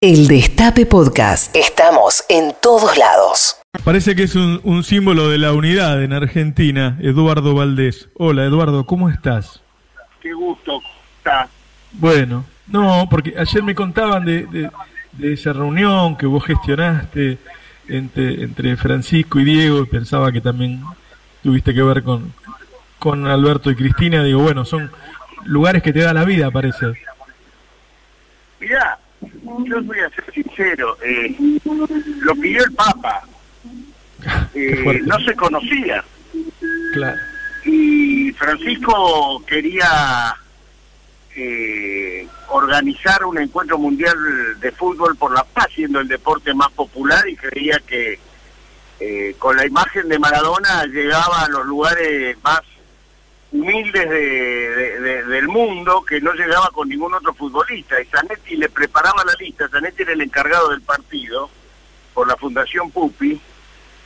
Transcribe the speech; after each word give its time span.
El 0.00 0.28
Destape 0.28 0.86
Podcast. 0.86 1.56
Estamos 1.56 2.24
en 2.28 2.54
todos 2.62 2.96
lados. 2.96 3.56
Parece 3.82 4.14
que 4.14 4.22
es 4.22 4.36
un, 4.36 4.60
un 4.62 4.84
símbolo 4.84 5.28
de 5.28 5.38
la 5.38 5.52
unidad 5.52 6.00
en 6.04 6.12
Argentina, 6.12 6.96
Eduardo 7.00 7.52
Valdés. 7.56 8.08
Hola 8.14 8.44
Eduardo, 8.44 8.86
¿cómo 8.86 9.08
estás? 9.10 9.60
Qué 10.20 10.32
gusto, 10.32 10.80
está. 11.16 11.48
Bueno, 11.90 12.44
no, 12.68 13.08
porque 13.10 13.34
ayer 13.36 13.60
me 13.64 13.74
contaban 13.74 14.24
de, 14.24 14.46
de- 14.46 14.70
de 15.14 15.32
esa 15.32 15.52
reunión 15.52 16.16
que 16.16 16.26
vos 16.26 16.44
gestionaste 16.44 17.38
entre, 17.88 18.44
entre 18.44 18.76
Francisco 18.76 19.40
y 19.40 19.44
Diego, 19.44 19.80
y 19.80 19.86
pensaba 19.86 20.30
que 20.30 20.40
también 20.40 20.80
tuviste 21.42 21.74
que 21.74 21.82
ver 21.82 22.04
con, 22.04 22.32
con 23.00 23.26
Alberto 23.26 23.68
y 23.68 23.74
Cristina. 23.74 24.22
Digo, 24.22 24.38
bueno, 24.42 24.64
son 24.64 24.92
lugares 25.44 25.82
que 25.82 25.92
te 25.92 26.02
da 26.02 26.14
la 26.14 26.24
vida, 26.24 26.52
parece. 26.52 26.86
Mirá, 28.60 28.96
yo 29.20 29.82
voy 29.82 29.98
a 30.00 30.10
ser 30.10 30.32
sincero, 30.32 30.96
eh, 31.02 31.34
lo 32.20 32.34
pidió 32.36 32.64
el 32.64 32.72
Papa, 32.72 33.22
Eh, 34.54 35.00
no 35.04 35.16
se 35.20 35.32
conocía 35.36 36.04
Claro. 36.92 37.16
y 37.64 38.32
Francisco 38.32 39.40
quería 39.46 40.34
eh, 41.36 42.26
organizar 42.48 43.24
un 43.24 43.38
encuentro 43.38 43.78
mundial 43.78 44.16
de 44.58 44.72
fútbol 44.72 45.16
por 45.16 45.32
la 45.32 45.44
paz, 45.44 45.68
siendo 45.72 46.00
el 46.00 46.08
deporte 46.08 46.52
más 46.52 46.70
popular 46.72 47.28
y 47.28 47.36
creía 47.36 47.78
que 47.86 48.18
eh, 48.98 49.36
con 49.38 49.56
la 49.56 49.64
imagen 49.64 50.08
de 50.08 50.18
Maradona 50.18 50.84
llegaba 50.86 51.42
a 51.44 51.48
los 51.48 51.64
lugares 51.66 52.36
más 52.42 52.60
humildes 53.50 54.08
de- 54.10 54.16
de- 54.76 55.00
de- 55.00 55.24
del 55.24 55.48
mundo 55.48 56.04
que 56.04 56.20
no 56.20 56.32
llegaba 56.34 56.70
con 56.70 56.88
ningún 56.88 57.14
otro 57.14 57.32
futbolista 57.34 58.00
y 58.00 58.04
Zanetti 58.06 58.56
le 58.56 58.68
preparaba 58.68 59.24
la 59.24 59.32
lista, 59.38 59.68
Zanetti 59.68 60.02
era 60.02 60.12
el 60.12 60.20
encargado 60.20 60.68
del 60.70 60.82
partido 60.82 61.48
por 62.12 62.28
la 62.28 62.36
Fundación 62.36 62.90
Pupi 62.90 63.40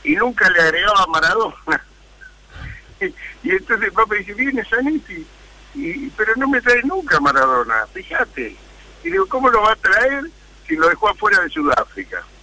y 0.05 0.15
nunca 0.15 0.49
le 0.49 0.61
agregaba 0.61 1.03
a 1.03 1.07
Maradona 1.07 1.55
y 3.43 3.49
entonces 3.51 3.87
el 3.87 3.91
Papa 3.93 4.15
dice, 4.15 4.33
viene 4.33 4.63
Zanetti, 4.63 5.25
y, 5.75 6.07
pero 6.11 6.33
no 6.37 6.47
me 6.47 6.61
trae 6.61 6.81
nunca 6.83 7.19
Maradona, 7.19 7.85
fíjate. 7.93 8.55
Y 9.03 9.09
digo, 9.09 9.25
¿cómo 9.27 9.49
lo 9.49 9.61
va 9.63 9.73
a 9.73 9.75
traer 9.75 10.23
si 10.67 10.75
lo 10.77 10.87
dejó 10.87 11.09
afuera 11.09 11.41
de 11.41 11.49
Sudáfrica? 11.49 12.23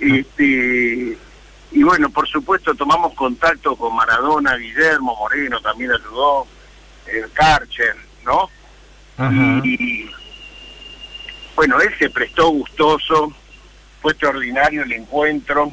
Este, 0.00 1.16
y 1.72 1.82
bueno, 1.82 2.10
por 2.10 2.28
supuesto 2.28 2.74
tomamos 2.74 3.14
contacto 3.14 3.76
con 3.76 3.94
Maradona, 3.94 4.56
Guillermo 4.56 5.14
Moreno 5.16 5.60
también 5.60 5.92
ayudó, 5.92 6.46
el 7.06 7.30
Karcher, 7.32 7.96
¿no? 8.24 8.48
Ajá. 9.16 9.60
Y 9.64 10.10
bueno, 11.54 11.80
él 11.80 11.94
se 11.98 12.10
prestó 12.10 12.48
gustoso, 12.50 13.32
fue 14.00 14.12
extraordinario 14.12 14.82
el 14.82 14.92
encuentro, 14.92 15.70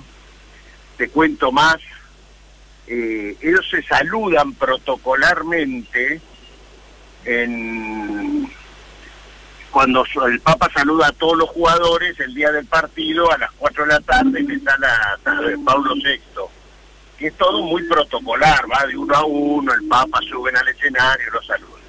te 0.98 1.10
cuento 1.10 1.52
más, 1.52 1.78
eh, 2.88 3.36
ellos 3.42 3.66
se 3.70 3.82
saludan 3.84 4.54
protocolarmente 4.54 6.22
en 7.26 8.07
cuando 9.78 10.04
el 10.26 10.40
Papa 10.42 10.72
saluda 10.74 11.06
a 11.06 11.12
todos 11.12 11.38
los 11.38 11.50
jugadores 11.50 12.20
el 12.20 12.34
día 12.34 12.52
del 12.52 12.66
partido 12.66 13.32
a 13.32 13.38
las 13.38 13.52
4 13.60 13.84
de 13.86 13.94
la 13.94 14.00
tarde 14.00 14.44
está 14.50 14.76
la, 14.80 15.20
la- 15.24 15.56
Pablo 15.64 15.94
VI 15.94 16.20
que 17.20 17.28
es 17.28 17.38
todo 17.38 17.62
muy 17.62 17.84
protocolar, 17.84 18.66
va 18.72 18.88
de 18.88 18.98
uno 18.98 19.14
a 19.14 19.24
uno, 19.24 19.72
el 19.72 19.88
Papa 19.88 20.20
suben 20.28 20.58
al 20.58 20.68
escenario, 20.68 21.30
lo 21.32 21.44
saludan. 21.44 21.82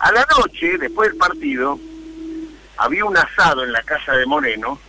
A 0.00 0.10
la 0.10 0.26
noche, 0.36 0.76
después 0.78 1.10
del 1.10 1.18
partido, 1.18 1.78
había 2.78 3.04
un 3.04 3.16
asado 3.16 3.62
en 3.62 3.70
la 3.70 3.82
casa 3.84 4.12
de 4.14 4.26
Moreno 4.26 4.80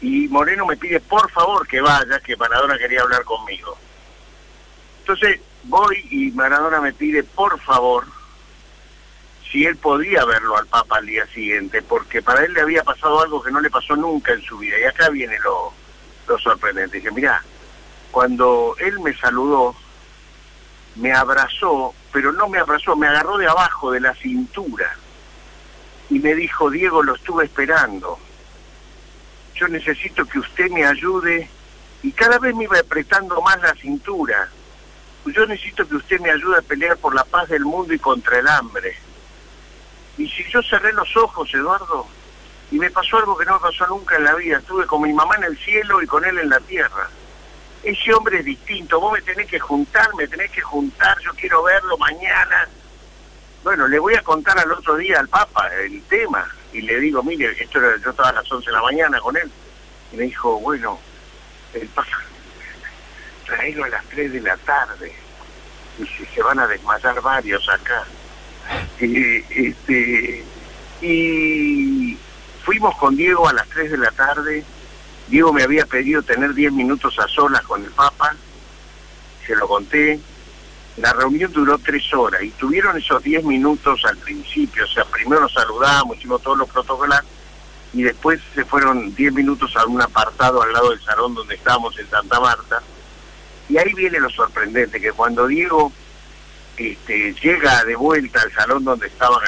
y 0.00 0.26
Moreno 0.26 0.66
me 0.66 0.76
pide 0.76 0.98
por 0.98 1.30
favor 1.30 1.64
que 1.68 1.80
vaya, 1.80 2.18
que 2.18 2.36
Maradona 2.36 2.76
quería 2.76 3.02
hablar 3.02 3.22
conmigo. 3.22 3.78
Entonces 4.98 5.40
voy 5.62 6.04
y 6.10 6.32
Maradona 6.32 6.80
me 6.80 6.92
pide 6.92 7.22
por 7.22 7.60
favor 7.60 8.04
si 9.56 9.64
él 9.64 9.78
podía 9.78 10.22
verlo 10.26 10.54
al 10.58 10.66
Papa 10.66 10.98
al 10.98 11.06
día 11.06 11.26
siguiente, 11.28 11.80
porque 11.80 12.20
para 12.20 12.44
él 12.44 12.52
le 12.52 12.60
había 12.60 12.84
pasado 12.84 13.22
algo 13.22 13.42
que 13.42 13.50
no 13.50 13.58
le 13.58 13.70
pasó 13.70 13.96
nunca 13.96 14.34
en 14.34 14.42
su 14.42 14.58
vida. 14.58 14.78
Y 14.78 14.84
acá 14.84 15.08
viene 15.08 15.38
lo, 15.38 15.72
lo 16.28 16.38
sorprendente. 16.38 16.98
Dije, 16.98 17.10
mira, 17.10 17.42
cuando 18.10 18.76
él 18.78 19.00
me 19.00 19.16
saludó, 19.16 19.74
me 20.96 21.10
abrazó, 21.10 21.94
pero 22.12 22.32
no 22.32 22.50
me 22.50 22.58
abrazó, 22.58 22.96
me 22.96 23.06
agarró 23.06 23.38
de 23.38 23.46
abajo 23.46 23.90
de 23.92 24.00
la 24.00 24.14
cintura 24.16 24.94
y 26.10 26.18
me 26.18 26.34
dijo, 26.34 26.68
Diego, 26.68 27.02
lo 27.02 27.14
estuve 27.14 27.46
esperando. 27.46 28.18
Yo 29.54 29.68
necesito 29.68 30.26
que 30.26 30.38
usted 30.38 30.68
me 30.68 30.84
ayude 30.84 31.48
y 32.02 32.12
cada 32.12 32.38
vez 32.38 32.54
me 32.54 32.64
iba 32.64 32.78
apretando 32.78 33.40
más 33.40 33.58
la 33.62 33.74
cintura. 33.76 34.50
Yo 35.24 35.46
necesito 35.46 35.88
que 35.88 35.96
usted 35.96 36.20
me 36.20 36.30
ayude 36.30 36.58
a 36.58 36.62
pelear 36.62 36.98
por 36.98 37.14
la 37.14 37.24
paz 37.24 37.48
del 37.48 37.64
mundo 37.64 37.94
y 37.94 37.98
contra 37.98 38.38
el 38.38 38.48
hambre. 38.48 39.05
Y 40.18 40.28
si 40.28 40.44
yo 40.50 40.62
cerré 40.62 40.92
los 40.92 41.14
ojos, 41.16 41.52
Eduardo, 41.52 42.06
y 42.70 42.78
me 42.78 42.90
pasó 42.90 43.18
algo 43.18 43.36
que 43.36 43.44
no 43.44 43.54
me 43.54 43.60
pasó 43.60 43.86
nunca 43.86 44.16
en 44.16 44.24
la 44.24 44.34
vida, 44.34 44.58
estuve 44.58 44.86
con 44.86 45.02
mi 45.02 45.12
mamá 45.12 45.36
en 45.36 45.44
el 45.44 45.58
cielo 45.58 46.02
y 46.02 46.06
con 46.06 46.24
él 46.24 46.38
en 46.38 46.48
la 46.48 46.60
tierra. 46.60 47.08
Ese 47.82 48.12
hombre 48.14 48.38
es 48.38 48.44
distinto, 48.44 48.98
vos 48.98 49.12
me 49.12 49.22
tenés 49.22 49.46
que 49.46 49.60
juntar, 49.60 50.08
me 50.16 50.26
tenés 50.26 50.50
que 50.50 50.60
juntar, 50.60 51.16
yo 51.20 51.32
quiero 51.34 51.62
verlo 51.62 51.96
mañana. 51.98 52.68
Bueno, 53.62 53.86
le 53.86 53.98
voy 53.98 54.14
a 54.14 54.22
contar 54.22 54.58
al 54.58 54.72
otro 54.72 54.96
día 54.96 55.20
al 55.20 55.28
Papa 55.28 55.68
el 55.74 56.02
tema 56.04 56.48
y 56.72 56.80
le 56.80 56.98
digo, 56.98 57.22
mire, 57.22 57.50
esto 57.60 57.78
era, 57.78 57.96
yo 57.98 58.10
estaba 58.10 58.30
a 58.30 58.32
las 58.32 58.50
11 58.50 58.66
de 58.66 58.72
la 58.72 58.82
mañana 58.82 59.20
con 59.20 59.36
él 59.36 59.50
y 60.12 60.16
me 60.16 60.24
dijo, 60.24 60.58
bueno, 60.60 60.98
el 61.74 61.86
Papa, 61.88 62.18
traerlo 63.44 63.84
a 63.84 63.88
las 63.88 64.04
3 64.06 64.32
de 64.32 64.40
la 64.40 64.56
tarde 64.56 65.14
y 65.98 66.06
si 66.06 66.26
se 66.26 66.42
van 66.42 66.58
a 66.58 66.66
desmayar 66.66 67.20
varios 67.20 67.68
acá. 67.68 68.04
Y, 69.00 69.44
este, 69.68 70.44
y 71.02 72.16
fuimos 72.64 72.96
con 72.96 73.16
Diego 73.16 73.48
a 73.48 73.52
las 73.52 73.68
3 73.68 73.90
de 73.92 73.98
la 73.98 74.10
tarde. 74.10 74.64
Diego 75.28 75.52
me 75.52 75.62
había 75.62 75.86
pedido 75.86 76.22
tener 76.22 76.54
10 76.54 76.72
minutos 76.72 77.18
a 77.18 77.28
solas 77.28 77.62
con 77.62 77.84
el 77.84 77.90
Papa. 77.90 78.34
Se 79.46 79.54
lo 79.56 79.68
conté. 79.68 80.20
La 80.96 81.12
reunión 81.12 81.52
duró 81.52 81.76
tres 81.76 82.12
horas 82.14 82.42
y 82.42 82.50
tuvieron 82.52 82.96
esos 82.96 83.22
10 83.22 83.44
minutos 83.44 84.02
al 84.06 84.16
principio. 84.16 84.84
O 84.84 84.88
sea, 84.88 85.04
primero 85.04 85.42
nos 85.42 85.52
saludamos, 85.52 86.16
hicimos 86.16 86.42
todos 86.42 86.56
los 86.56 86.70
protocolos 86.70 87.20
y 87.92 88.02
después 88.02 88.40
se 88.54 88.64
fueron 88.64 89.14
10 89.14 89.32
minutos 89.34 89.76
a 89.76 89.84
un 89.86 90.00
apartado 90.00 90.62
al 90.62 90.72
lado 90.72 90.90
del 90.90 91.00
salón 91.02 91.34
donde 91.34 91.54
estábamos 91.54 91.98
en 91.98 92.08
Santa 92.08 92.40
Marta. 92.40 92.82
Y 93.68 93.78
ahí 93.78 93.92
viene 93.94 94.20
lo 94.20 94.30
sorprendente, 94.30 95.00
que 95.00 95.12
cuando 95.12 95.46
Diego 95.46 95.92
este, 96.76 97.32
llega 97.34 97.84
de 97.84 97.96
vuelta 97.96 98.40
al 98.42 98.52
salón 98.52 98.84
donde 98.84 99.06
estaban 99.06 99.40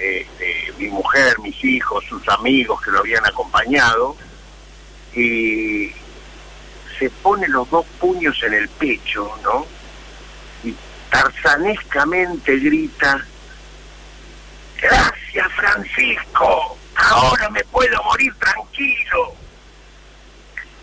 eh, 0.00 0.26
este, 0.26 0.72
mi 0.78 0.88
mujer, 0.88 1.38
mis 1.40 1.64
hijos, 1.64 2.04
sus 2.04 2.28
amigos 2.28 2.80
que 2.82 2.90
lo 2.90 2.98
habían 2.98 3.24
acompañado, 3.24 4.16
y 5.14 5.90
se 6.98 7.08
pone 7.22 7.48
los 7.48 7.68
dos 7.70 7.86
puños 7.98 8.40
en 8.42 8.54
el 8.54 8.68
pecho, 8.68 9.30
¿no? 9.42 9.66
Y 10.62 10.74
tarzanescamente 11.10 12.56
grita, 12.58 13.24
gracias 14.80 15.52
Francisco, 15.54 16.76
ahora 16.96 17.48
me 17.50 17.64
puedo 17.64 18.02
morir 18.04 18.34
tranquilo. 18.34 19.34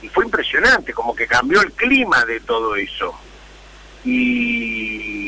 Y 0.01 0.09
fue 0.09 0.25
impresionante, 0.25 0.93
como 0.93 1.15
que 1.15 1.27
cambió 1.27 1.61
el 1.61 1.71
clima 1.73 2.25
de 2.25 2.39
todo 2.41 2.75
eso. 2.75 3.13
Y, 4.03 5.24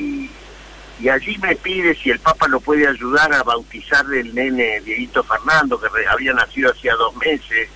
y 0.99 1.09
allí 1.09 1.37
me 1.37 1.55
pide 1.55 1.95
si 1.95 2.09
el 2.09 2.19
Papa 2.19 2.47
lo 2.47 2.59
puede 2.59 2.87
ayudar 2.87 3.31
a 3.31 3.43
bautizar 3.43 4.05
el 4.11 4.33
nene 4.33 4.81
Dieguito 4.81 5.23
Fernando, 5.23 5.79
que 5.79 5.87
había 6.09 6.33
nacido 6.33 6.71
hacía 6.71 6.95
dos 6.95 7.15
meses. 7.17 7.69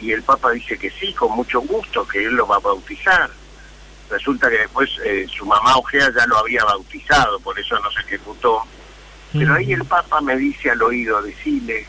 Y 0.00 0.12
el 0.12 0.22
Papa 0.22 0.50
dice 0.52 0.78
que 0.78 0.90
sí, 0.90 1.12
con 1.14 1.32
mucho 1.32 1.60
gusto, 1.62 2.06
que 2.06 2.22
él 2.24 2.34
lo 2.34 2.46
va 2.46 2.56
a 2.56 2.60
bautizar. 2.60 3.30
Resulta 4.10 4.50
que 4.50 4.58
después 4.58 4.90
eh, 5.04 5.26
su 5.28 5.46
mamá 5.46 5.76
Ojea 5.76 6.12
ya 6.14 6.26
lo 6.26 6.38
había 6.38 6.62
bautizado, 6.64 7.40
por 7.40 7.58
eso 7.58 7.78
no 7.80 7.90
se 7.90 8.00
ejecutó. 8.00 8.62
Pero 9.32 9.54
ahí 9.54 9.72
el 9.72 9.84
Papa 9.84 10.20
me 10.20 10.36
dice 10.36 10.70
al 10.70 10.82
oído, 10.82 11.20
decirle 11.22 11.86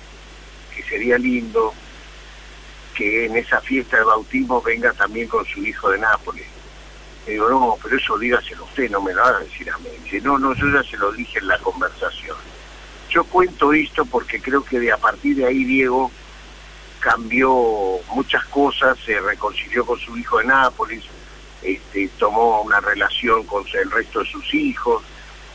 que 0.75 0.83
sería 0.83 1.17
lindo 1.17 1.73
que 2.95 3.25
en 3.25 3.37
esa 3.37 3.61
fiesta 3.61 3.97
de 3.97 4.03
bautismo 4.03 4.61
venga 4.61 4.91
también 4.93 5.27
con 5.27 5.45
su 5.45 5.63
hijo 5.63 5.89
de 5.89 5.99
Nápoles. 5.99 6.47
Digo, 7.25 7.49
no, 7.49 7.77
pero 7.81 7.97
eso 7.97 8.17
dígaselo 8.17 8.63
usted, 8.63 8.89
no 8.89 9.01
me 9.01 9.13
lo 9.13 9.21
va 9.21 9.29
a 9.29 9.39
decir 9.39 9.69
a 9.69 9.77
mí. 9.77 9.89
No, 10.23 10.39
no, 10.39 10.53
yo 10.55 10.65
ya 10.67 10.83
se 10.89 10.97
lo 10.97 11.11
dije 11.11 11.39
en 11.39 11.47
la 11.47 11.59
conversación. 11.59 12.37
Yo 13.09 13.23
cuento 13.23 13.73
esto 13.73 14.05
porque 14.05 14.41
creo 14.41 14.63
que 14.63 14.79
de 14.79 14.91
a 14.91 14.97
partir 14.97 15.35
de 15.35 15.45
ahí 15.45 15.63
Diego 15.63 16.11
cambió 16.99 17.51
muchas 18.13 18.43
cosas, 18.45 18.97
se 19.05 19.19
reconcilió 19.19 19.85
con 19.85 19.99
su 19.99 20.17
hijo 20.17 20.39
de 20.39 20.45
Nápoles, 20.45 21.03
este, 21.61 22.09
tomó 22.17 22.61
una 22.61 22.79
relación 22.79 23.43
con 23.45 23.63
el 23.73 23.91
resto 23.91 24.19
de 24.19 24.25
sus 24.25 24.53
hijos 24.53 25.03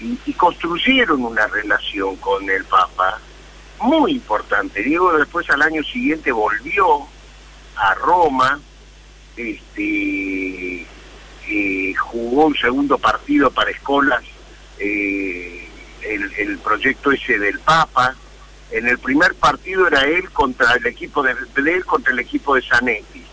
y, 0.00 0.18
y 0.26 0.32
construyeron 0.34 1.24
una 1.24 1.46
relación 1.46 2.16
con 2.16 2.48
el 2.48 2.64
Papa 2.64 3.20
muy 3.80 4.12
importante. 4.12 4.82
Diego 4.82 5.16
después 5.16 5.48
al 5.50 5.62
año 5.62 5.82
siguiente 5.84 6.32
volvió 6.32 7.06
a 7.76 7.94
Roma, 7.94 8.60
este, 9.36 10.86
jugó 12.14 12.46
un 12.46 12.54
segundo 12.54 12.96
partido 12.96 13.50
para 13.50 13.72
Escolas, 13.72 14.22
eh, 14.78 15.68
el, 16.02 16.58
proyecto 16.58 17.10
ese 17.10 17.40
del 17.40 17.58
Papa. 17.58 18.14
En 18.70 18.86
el 18.86 18.98
primer 18.98 19.34
partido 19.34 19.88
era 19.88 20.02
él 20.02 20.30
contra 20.30 20.74
el 20.74 20.86
equipo 20.86 21.24
de, 21.24 21.34
él 21.56 21.84
contra 21.84 22.12
el 22.12 22.20
equipo 22.20 22.54
de 22.54 22.62
Zanetti. 22.62 23.24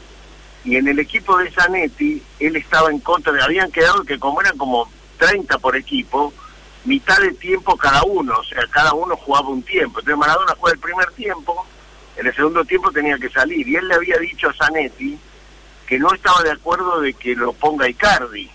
Y 0.66 0.76
en 0.78 0.88
el 0.88 0.98
equipo 0.98 1.38
de 1.38 1.52
Zanetti, 1.52 2.24
él 2.40 2.56
estaba 2.56 2.90
en 2.90 3.00
contra 3.00 3.34
habían 3.44 3.72
quedado 3.72 4.04
que 4.04 4.18
como 4.18 4.42
eran 4.42 4.58
como 4.58 4.90
30 5.20 5.60
por 5.60 5.76
equipo, 5.76 6.34
mitad 6.86 7.20
de 7.20 7.34
tiempo 7.34 7.78
cada 7.78 8.04
uno, 8.04 8.34
o 8.40 8.44
sea, 8.44 8.66
cada 8.72 8.94
uno 8.94 9.16
jugaba 9.16 9.50
un 9.50 9.62
tiempo. 9.62 10.00
Entonces 10.00 10.18
Maradona 10.18 10.56
juega 10.58 10.74
el 10.74 10.80
primer 10.80 11.12
tiempo, 11.12 11.68
en 12.18 12.26
el 12.26 12.36
segundo 12.36 12.66
tiempo 12.66 12.92
tenía 12.92 13.18
que 13.20 13.30
salir. 13.30 13.68
Y 13.68 13.76
él 13.76 13.88
le 13.88 13.94
había 13.94 14.18
dicho 14.18 14.50
a 14.50 14.54
Zanetti 14.54 15.20
que 15.86 16.00
no 16.00 16.12
estaba 16.14 16.42
de 16.42 16.52
acuerdo 16.52 17.00
de 17.02 17.14
que 17.14 17.36
lo 17.36 17.54
ponga 17.54 17.88
Icardi. 17.88 18.50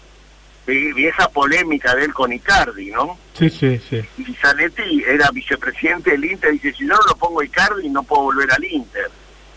Vieja 0.66 1.28
polémica 1.28 1.94
de 1.94 2.06
él 2.06 2.12
con 2.12 2.32
Icardi, 2.32 2.90
¿no? 2.90 3.16
Sí, 3.34 3.48
sí, 3.48 3.80
sí. 3.88 4.02
Y 4.18 4.34
Zanetti 4.34 5.04
era 5.06 5.30
vicepresidente 5.30 6.10
del 6.10 6.24
Inter 6.24 6.54
y 6.54 6.58
dice, 6.58 6.78
si 6.78 6.84
no 6.84 6.96
lo 7.06 7.14
pongo 7.16 7.42
Icardi 7.42 7.88
no 7.88 8.02
puedo 8.02 8.24
volver 8.24 8.50
al 8.52 8.64
Inter. 8.64 9.08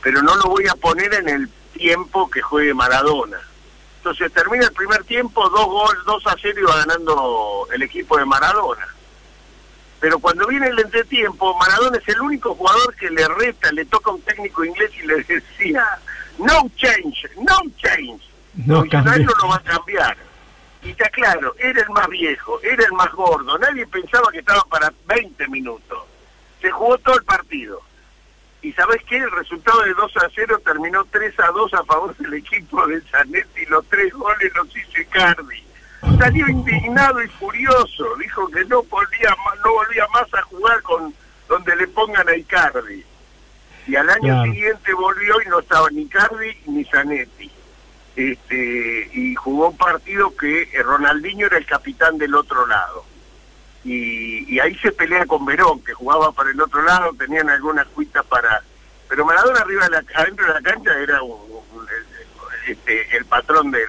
Pero 0.04 0.22
no 0.22 0.36
lo 0.36 0.44
voy 0.44 0.68
a 0.68 0.76
poner 0.76 1.12
en 1.16 1.30
el 1.30 1.50
tiempo 1.74 2.30
que 2.30 2.42
juegue 2.42 2.74
Maradona. 2.74 3.40
Entonces 3.98 4.32
termina 4.32 4.66
el 4.66 4.74
primer 4.74 5.04
tiempo, 5.04 5.50
dos 5.50 5.66
goles, 5.66 6.04
dos 6.06 6.26
a 6.28 6.36
cero 6.42 6.62
iba 6.62 6.76
ganando 6.78 7.68
el 7.74 7.82
equipo 7.82 8.18
de 8.18 8.26
Maradona. 8.26 8.88
Pero 10.00 10.20
cuando 10.20 10.48
viene 10.48 10.68
el 10.68 10.80
entretiempo, 10.80 11.58
Maradona 11.58 11.98
es 11.98 12.08
el 12.08 12.22
único 12.22 12.56
jugador 12.56 12.96
que 12.96 13.10
le 13.10 13.28
reta, 13.28 13.72
le 13.72 13.84
toca 13.86 14.12
a 14.12 14.14
un 14.14 14.22
técnico 14.22 14.64
inglés 14.64 14.92
y 15.04 15.08
le 15.08 15.16
decía, 15.24 15.86
no 16.38 16.70
change, 16.78 17.28
no 17.38 17.58
change. 17.78 18.30
No, 18.66 18.84
no 18.84 19.18
lo 19.42 19.48
va 19.48 19.56
a 19.56 19.64
cambiar. 19.64 20.18
Y 20.82 20.92
está 20.92 21.10
claro, 21.10 21.54
era 21.60 21.82
el 21.82 21.90
más 21.90 22.08
viejo, 22.08 22.60
era 22.64 22.84
el 22.86 22.92
más 22.94 23.12
gordo, 23.12 23.58
nadie 23.58 23.86
pensaba 23.88 24.32
que 24.32 24.40
estaba 24.40 24.62
para 24.70 24.92
20 25.08 25.48
minutos. 25.50 26.00
Se 26.62 26.72
jugó 26.72 26.98
todo 27.00 27.16
el 27.18 27.24
partido. 27.26 27.82
Y 28.62 28.74
¿sabes 28.74 29.02
qué? 29.08 29.18
El 29.18 29.32
resultado 29.32 29.82
de 29.84 29.94
2 29.94 30.18
a 30.18 30.28
0 30.36 30.62
terminó 30.66 31.06
3 31.06 31.40
a 31.40 31.48
2 31.48 31.74
a 31.76 31.84
favor 31.86 32.16
del 32.18 32.34
equipo 32.34 32.86
de 32.88 33.00
Zanetti 33.02 33.62
y 33.62 33.66
los 33.68 33.86
tres 33.88 34.14
goles 34.14 34.52
los 34.56 34.68
hizo 34.76 35.02
Icardi. 35.02 35.64
Salió 36.18 36.48
indignado 36.50 37.22
y 37.24 37.28
furioso, 37.30 38.16
dijo 38.18 38.48
que 38.50 38.64
no 38.66 38.84
volvía 38.84 39.30
más, 39.46 39.58
no 39.64 39.72
volvía 39.74 40.06
más 40.14 40.34
a 40.34 40.42
jugar 40.44 40.82
con 40.82 41.14
donde 41.48 41.76
le 41.76 41.88
pongan 41.88 42.28
a 42.28 42.36
Icardi. 42.36 43.06
Y 43.88 43.96
al 43.96 44.10
año 44.10 44.22
Claro. 44.34 44.52
siguiente 44.52 44.94
volvió 44.94 45.42
y 45.42 45.50
no 45.50 45.60
estaba 45.60 45.90
ni 45.92 46.02
Icardi 46.04 46.58
ni 46.68 46.84
Zanetti. 46.86 47.39
Este, 48.20 49.10
y 49.14 49.34
jugó 49.36 49.70
un 49.70 49.78
partido 49.78 50.36
que 50.36 50.68
Ronaldinho 50.84 51.46
era 51.48 51.58
el 51.58 51.66
capitán 51.66 52.18
del 52.18 52.36
otro 52.36 52.68
lado 52.68 53.06
y, 53.84 54.60
ahí 54.60 54.76
se 54.76 54.92
pelea 54.92 55.26
con 55.26 55.46
Verón, 55.46 55.82
que 55.84 55.94
jugaba 55.94 56.32
para 56.32 56.52
el 56.52 56.62
otro 56.62 56.82
lado, 56.82 57.14
tenían 57.18 57.50
algunas 57.50 57.88
cuitas 57.88 58.26
para... 58.26 58.62
Pero 59.08 59.26
Maradona 59.26 59.62
arriba 59.62 59.86
de 59.86 59.92
la, 59.92 60.04
adentro 60.16 60.46
de 60.48 60.54
la 60.54 60.62
cancha 60.62 61.00
era 61.00 61.22
este, 62.68 63.18
el 63.18 63.26
patrón 63.26 63.72
del, 63.72 63.88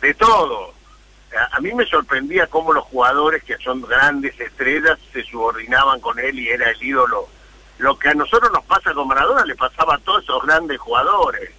de 0.00 0.14
todo. 0.14 0.74
A, 1.36 1.56
a 1.56 1.60
mí 1.60 1.72
me 1.72 1.86
sorprendía 1.86 2.46
cómo 2.46 2.72
los 2.72 2.84
jugadores 2.84 3.42
que 3.44 3.56
son 3.58 3.80
grandes 3.82 4.38
estrellas 4.38 4.98
se 5.12 5.24
subordinaban 5.24 6.00
con 6.00 6.18
él 6.18 6.38
y 6.38 6.50
era 6.50 6.70
el 6.70 6.82
ídolo. 6.82 7.28
Lo 7.78 7.98
que 7.98 8.10
a 8.10 8.14
nosotros 8.14 8.52
nos 8.52 8.64
pasa 8.64 8.94
con 8.94 9.08
Maradona 9.08 9.44
le 9.44 9.56
pasaba 9.56 9.94
a 9.94 9.98
todos 9.98 10.22
esos 10.22 10.42
grandes 10.44 10.78
jugadores. 10.78 11.50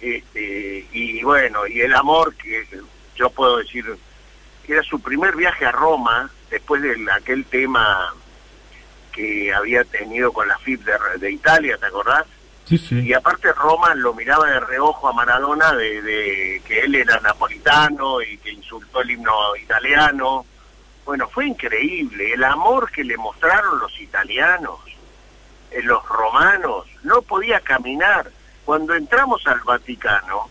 Este, 0.00 0.86
y 0.92 1.22
bueno, 1.22 1.66
y 1.66 1.80
el 1.80 1.94
amor 1.94 2.34
que 2.36 2.66
yo 3.14 3.30
puedo 3.30 3.58
decir 3.58 3.84
que 4.66 4.74
era 4.74 4.82
su 4.82 5.00
primer 5.00 5.34
viaje 5.36 5.64
a 5.64 5.72
Roma, 5.72 6.30
después 6.50 6.82
de 6.82 6.94
aquel 7.12 7.44
tema 7.46 8.14
que 9.12 9.52
había 9.52 9.84
tenido 9.84 10.32
con 10.32 10.46
la 10.46 10.58
FIP 10.58 10.84
de, 10.84 11.18
de 11.18 11.30
Italia, 11.32 11.78
¿te 11.78 11.86
acordás? 11.86 12.26
Sí, 12.66 12.76
sí. 12.78 13.00
Y 13.00 13.12
aparte 13.12 13.52
Roma 13.52 13.94
lo 13.94 14.12
miraba 14.12 14.50
de 14.50 14.60
reojo 14.60 15.08
a 15.08 15.12
Maradona 15.12 15.72
de, 15.72 16.02
de 16.02 16.62
que 16.66 16.80
él 16.80 16.96
era 16.96 17.20
napolitano 17.20 18.20
y 18.20 18.36
que 18.38 18.50
insultó 18.50 19.00
el 19.00 19.12
himno 19.12 19.54
italiano. 19.56 20.44
Bueno, 21.04 21.28
fue 21.28 21.46
increíble 21.46 22.32
el 22.32 22.42
amor 22.42 22.90
que 22.90 23.04
le 23.04 23.16
mostraron 23.16 23.78
los 23.78 23.98
italianos, 24.00 24.80
eh, 25.70 25.80
los 25.82 26.04
romanos. 26.08 26.86
No 27.04 27.22
podía 27.22 27.60
caminar. 27.60 28.30
Cuando 28.66 28.94
entramos 28.94 29.40
al 29.46 29.60
Vaticano, 29.60 30.50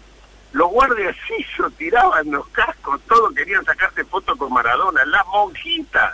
los 0.53 0.69
guardias 0.71 1.15
hizo, 1.37 1.69
tiraban 1.71 2.31
los 2.31 2.47
cascos, 2.47 2.99
todos 3.07 3.31
querían 3.35 3.63
sacarse 3.63 4.03
fotos 4.05 4.35
con 4.37 4.51
Maradona, 4.51 5.05
las 5.05 5.25
monjitas. 5.27 6.13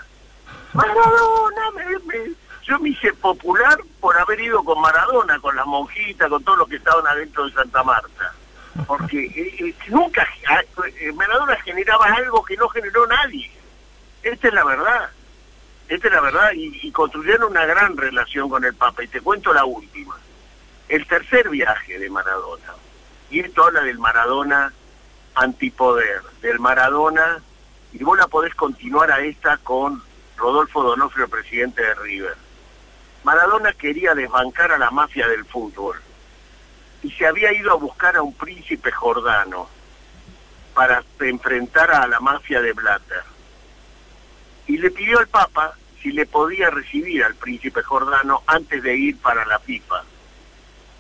Maradona, 0.74 1.72
me- 1.76 2.00
me- 2.00 2.34
yo 2.64 2.80
me 2.80 2.90
hice 2.90 3.12
popular 3.14 3.78
por 4.00 4.18
haber 4.18 4.40
ido 4.40 4.64
con 4.64 4.80
Maradona, 4.82 5.40
con 5.40 5.56
las 5.56 5.66
monjitas, 5.66 6.30
con 6.30 6.44
todos 6.44 6.60
los 6.60 6.68
que 6.70 6.76
estaban 6.78 7.06
adentro 7.08 7.46
de 7.46 7.54
Santa 7.54 7.84
Marta. 7.84 8.34
Porque 8.88 9.26
eh, 9.26 9.56
eh, 9.60 9.76
nunca, 9.90 10.26
ah, 10.50 10.62
eh, 11.00 11.12
Maradona 11.14 11.56
generaba 11.62 12.06
algo 12.06 12.44
que 12.44 12.56
no 12.58 12.70
generó 12.70 13.06
nadie. 13.08 13.52
Esta 14.24 14.48
es 14.48 14.54
la 14.54 14.64
verdad. 14.64 15.10
Esta 15.90 16.08
es 16.08 16.14
la 16.14 16.22
verdad. 16.22 16.52
Y 16.56 16.92
construyeron 16.92 17.52
una 17.52 17.66
gran 17.66 17.98
relación 17.98 18.48
con 18.50 18.64
el 18.64 18.74
Papa. 18.76 19.04
Y 19.04 19.08
te 19.08 19.20
cuento 19.22 19.54
la 19.54 19.66
última. 19.66 20.16
El 20.92 21.08
tercer 21.08 21.48
viaje 21.48 21.98
de 21.98 22.10
Maradona. 22.10 22.74
Y 23.30 23.40
esto 23.40 23.64
habla 23.64 23.80
del 23.80 23.98
Maradona 23.98 24.74
antipoder, 25.36 26.22
del 26.42 26.60
Maradona, 26.60 27.42
y 27.94 28.04
vos 28.04 28.18
la 28.18 28.28
podés 28.28 28.54
continuar 28.56 29.10
a 29.10 29.22
esta 29.22 29.56
con 29.56 30.04
Rodolfo 30.36 30.84
Donofrio, 30.84 31.30
presidente 31.30 31.82
de 31.82 31.96
River. 31.96 32.36
Maradona 33.24 33.72
quería 33.72 34.14
desbancar 34.14 34.74
a 34.74 34.78
la 34.78 34.92
mafia 34.92 35.30
del 35.30 35.46
fútbol 35.46 35.96
y 37.04 37.12
se 37.12 37.26
había 37.26 37.54
ido 37.54 37.72
a 37.72 37.76
buscar 37.76 38.18
a 38.18 38.22
un 38.22 38.34
príncipe 38.34 38.92
jordano 38.92 39.70
para 40.74 41.06
enfrentar 41.22 41.90
a 41.92 42.06
la 42.06 42.20
mafia 42.20 42.62
de 42.62 42.74
Blatter. 42.74 43.24
Y 44.68 44.78
le 44.78 44.92
pidió 44.92 45.20
al 45.20 45.28
Papa 45.30 45.74
si 46.04 46.12
le 46.12 46.26
podía 46.26 46.70
recibir 46.70 47.24
al 47.24 47.36
príncipe 47.36 47.82
jordano 47.82 48.44
antes 48.46 48.84
de 48.84 48.94
ir 48.94 49.18
para 49.22 49.46
la 49.46 49.58
FIFA. 49.58 50.11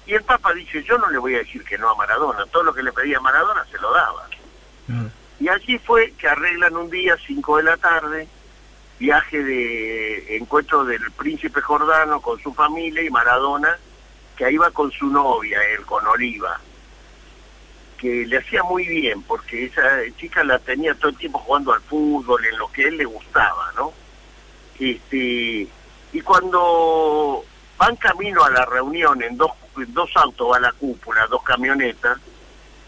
Y 0.05 0.13
el 0.13 0.23
Papa 0.23 0.53
dice, 0.53 0.83
yo 0.83 0.97
no 0.97 1.09
le 1.09 1.17
voy 1.17 1.35
a 1.35 1.39
decir 1.39 1.63
que 1.63 1.77
no 1.77 1.89
a 1.89 1.95
Maradona, 1.95 2.45
todo 2.47 2.63
lo 2.63 2.73
que 2.73 2.83
le 2.83 2.91
pedía 2.91 3.17
a 3.17 3.21
Maradona 3.21 3.65
se 3.71 3.77
lo 3.77 3.93
daba. 3.93 4.27
Ah, 4.89 5.05
Y 5.39 5.47
allí 5.47 5.77
fue 5.79 6.11
que 6.17 6.27
arreglan 6.27 6.75
un 6.75 6.89
día, 6.89 7.15
5 7.25 7.57
de 7.57 7.63
la 7.63 7.77
tarde, 7.77 8.27
viaje 8.99 9.43
de 9.43 10.37
encuentro 10.37 10.85
del 10.85 11.11
príncipe 11.11 11.61
Jordano 11.61 12.21
con 12.21 12.39
su 12.39 12.53
familia 12.53 13.01
y 13.01 13.09
Maradona, 13.09 13.77
que 14.35 14.45
ahí 14.45 14.57
va 14.57 14.71
con 14.71 14.91
su 14.91 15.07
novia, 15.07 15.59
él, 15.71 15.85
con 15.85 16.05
Oliva, 16.07 16.59
que 17.97 18.25
le 18.25 18.37
hacía 18.37 18.63
muy 18.63 18.87
bien, 18.87 19.21
porque 19.23 19.65
esa 19.65 19.81
chica 20.17 20.43
la 20.43 20.59
tenía 20.59 20.95
todo 20.95 21.09
el 21.09 21.17
tiempo 21.17 21.39
jugando 21.39 21.73
al 21.73 21.81
fútbol, 21.81 22.43
en 22.45 22.57
lo 22.57 22.71
que 22.71 22.85
a 22.85 22.87
él 22.87 22.97
le 22.97 23.05
gustaba, 23.05 23.71
¿no? 23.75 23.93
Este, 24.79 25.67
y 26.13 26.21
cuando 26.21 27.45
van 27.77 27.95
camino 27.95 28.43
a 28.43 28.49
la 28.49 28.65
reunión 28.65 29.21
en 29.21 29.37
dos, 29.37 29.51
dos 29.87 30.09
autos 30.15 30.55
a 30.55 30.59
la 30.59 30.71
cúpula, 30.73 31.27
dos 31.27 31.43
camionetas, 31.43 32.17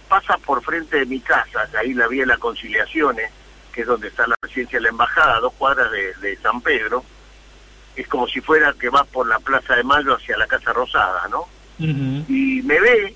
pasa 0.08 0.38
por 0.38 0.64
frente 0.64 1.00
de 1.00 1.06
mi 1.06 1.20
casa, 1.20 1.68
ahí 1.78 1.94
la 1.94 2.08
vía 2.08 2.22
de 2.22 2.28
las 2.28 2.40
conciliaciones, 2.40 3.32
que 3.72 3.82
es 3.82 3.88
donde 3.88 4.10
está 4.10 4.28
la 4.28 4.36
residencia 4.42 4.78
de 4.78 4.84
la 4.84 4.90
embajada, 4.90 5.38
a 5.38 5.40
dos 5.40 5.54
cuadras 5.54 5.92
de, 5.92 6.14
de 6.16 6.38
San 6.38 6.62
Pedro. 6.62 7.04
Es 7.96 8.08
como 8.08 8.28
si 8.28 8.42
fuera 8.42 8.74
que 8.74 8.90
vas 8.90 9.08
por 9.08 9.28
la 9.28 9.40
Plaza 9.40 9.76
de 9.76 9.84
Mayo 9.84 10.16
hacia 10.16 10.38
la 10.38 10.48
Casa 10.48 10.74
Rosada, 10.74 11.28
¿no? 11.30 11.48
Y 11.80 12.62
me 12.64 12.80
ve 12.80 13.16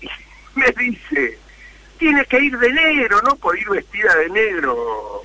y 0.00 0.08
me 0.58 0.66
dice, 0.72 1.38
tiene 1.98 2.24
que 2.24 2.40
ir 2.40 2.58
de 2.58 2.72
negro, 2.72 3.20
¿no? 3.22 3.36
Por 3.36 3.58
ir 3.58 3.68
vestida 3.68 4.14
de 4.16 4.28
negro 4.30 5.22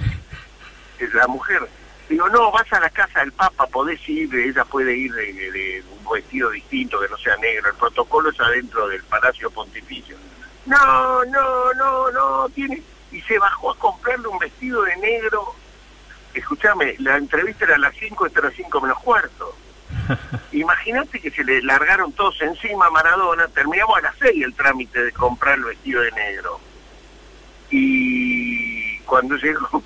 es 1.00 1.14
la 1.14 1.28
mujer. 1.28 1.68
Digo, 2.10 2.30
no, 2.30 2.52
vas 2.52 2.72
a 2.72 2.80
la 2.80 2.90
casa 2.90 3.20
del 3.20 3.34
Papa, 3.34 3.68
podés 3.68 4.00
ir, 4.08 4.34
ella 4.34 4.64
puede 4.66 4.96
ir 4.96 5.14
de, 5.14 5.34
de- 5.34 5.52
de 5.52 5.84
un 6.06 6.10
vestido 6.14 6.50
distinto 6.52 7.00
que 7.00 7.10
no 7.10 7.18
sea 7.18 7.36
negro. 7.38 7.70
El 7.70 7.76
protocolo 7.76 8.30
es 8.30 8.40
adentro 8.40 8.88
del 8.88 9.04
Palacio 9.04 9.52
Pontificio. 9.52 10.16
No, 10.66 11.26
no, 11.26 11.74
no, 11.74 12.12
no, 12.12 12.50
tiene... 12.50 12.82
Y 13.12 13.22
se 13.22 13.38
bajó 13.40 13.72
a 13.72 13.78
comprarle 13.78 14.28
un 14.28 14.38
vestido 14.40 14.82
de 14.84 14.96
negro. 14.98 15.54
Escúchame, 16.34 16.96
la 17.00 17.18
entrevista 17.18 17.66
era 17.66 17.76
a 17.76 17.80
las 17.80 17.96
5, 17.96 18.26
esta 18.28 18.40
era 18.40 18.48
a 18.48 18.52
las 18.52 18.58
5 18.58 18.82
menos 18.82 19.00
cuarto. 19.00 19.56
Imagínate 20.52 21.20
que 21.20 21.32
se 21.32 21.44
le 21.44 21.62
largaron 21.62 22.12
todos 22.14 22.42
encima 22.42 22.88
a 22.88 22.90
Maradona, 22.92 23.48
terminamos 23.48 23.98
a 23.98 24.02
las 24.02 24.16
6 24.20 24.44
el 24.44 24.54
trámite 24.54 25.02
de 25.04 25.12
comprar 25.14 25.58
el 25.58 25.66
vestido 25.66 26.02
de 26.02 26.12
negro. 26.12 26.60
Y 27.70 28.98
cuando 29.00 29.36
llegó 29.36 29.82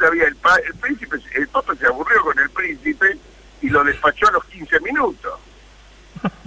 Ya 0.00 0.06
había 0.06 0.24
el, 0.24 0.36
el 0.66 0.74
príncipe, 0.76 1.16
el 1.34 1.48
papa 1.48 1.74
se 1.74 1.86
aburrió 1.86 2.22
con 2.22 2.38
el 2.38 2.48
príncipe 2.50 3.18
y 3.60 3.68
lo 3.68 3.84
despachó 3.84 4.28
a 4.28 4.32
los 4.32 4.44
15 4.46 4.80
minutos. 4.80 5.38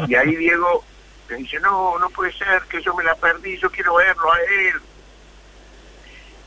Y 0.08 0.16
ahí 0.16 0.36
Diego 0.36 0.84
me 1.30 1.38
dice, 1.38 1.60
no, 1.60 1.98
no 2.00 2.10
puede 2.10 2.34
ser 2.34 2.64
que 2.64 2.82
yo 2.82 2.96
me 2.96 3.04
la 3.04 3.16
perdí, 3.16 3.58
yo 3.58 3.70
quiero 3.70 3.96
verlo 3.96 4.32
a 4.32 4.40
él. 4.40 4.82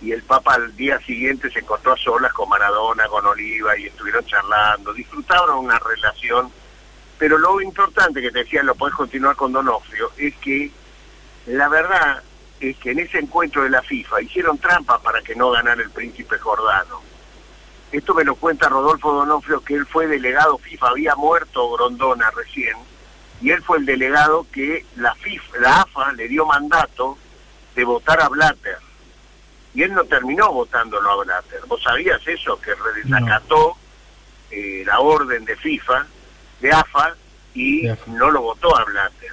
Y 0.02 0.12
el 0.12 0.22
Papa 0.22 0.54
al 0.54 0.76
día 0.76 0.98
siguiente 1.00 1.50
se 1.50 1.60
encontró 1.60 1.92
a 1.92 1.96
solas 1.96 2.32
con 2.32 2.48
Maradona, 2.48 3.06
con 3.08 3.24
Oliva 3.24 3.76
y 3.78 3.86
estuvieron 3.86 4.24
charlando, 4.26 4.92
disfrutaron 4.92 5.64
una 5.64 5.78
relación. 5.78 6.50
Pero 7.18 7.38
lo 7.38 7.60
importante 7.60 8.20
que 8.20 8.30
te 8.30 8.40
decía, 8.40 8.62
lo 8.62 8.74
puedes 8.74 8.94
continuar 8.94 9.36
con 9.36 9.52
Donofrio, 9.52 10.12
es 10.18 10.34
que 10.36 10.70
la 11.46 11.68
verdad 11.68 12.22
es 12.60 12.76
que 12.78 12.92
en 12.92 13.00
ese 13.00 13.18
encuentro 13.18 13.62
de 13.62 13.70
la 13.70 13.82
FIFA 13.82 14.22
hicieron 14.22 14.58
trampa 14.58 14.98
para 15.00 15.22
que 15.22 15.34
no 15.34 15.50
ganara 15.50 15.82
el 15.82 15.90
príncipe 15.90 16.38
Jordano. 16.38 17.02
Esto 17.92 18.14
me 18.14 18.24
lo 18.24 18.34
cuenta 18.34 18.68
Rodolfo 18.68 19.12
Donofrio, 19.12 19.62
que 19.62 19.74
él 19.74 19.86
fue 19.86 20.06
delegado 20.06 20.58
FIFA, 20.58 20.88
había 20.88 21.14
muerto 21.14 21.70
Grondona 21.70 22.30
recién, 22.30 22.76
y 23.40 23.50
él 23.50 23.62
fue 23.62 23.78
el 23.78 23.86
delegado 23.86 24.46
que 24.50 24.84
la 24.96 25.14
FIFA, 25.14 25.58
la 25.58 25.80
AFA 25.82 26.12
le 26.12 26.28
dio 26.28 26.46
mandato 26.46 27.16
de 27.74 27.84
votar 27.84 28.20
a 28.20 28.28
Blatter. 28.28 28.78
Y 29.74 29.82
él 29.82 29.92
no 29.92 30.04
terminó 30.04 30.52
votándolo 30.52 31.10
a 31.10 31.24
Blatter. 31.24 31.60
¿Vos 31.66 31.82
sabías 31.82 32.26
eso? 32.26 32.58
Que 32.60 32.72
desacató 33.02 33.76
eh, 34.50 34.82
la 34.86 35.00
orden 35.00 35.44
de 35.44 35.54
FIFA, 35.56 36.06
de 36.60 36.72
AFA, 36.72 37.14
y 37.54 37.88
no 38.06 38.30
lo 38.30 38.40
votó 38.40 38.76
a 38.76 38.84
Blatter. 38.84 39.32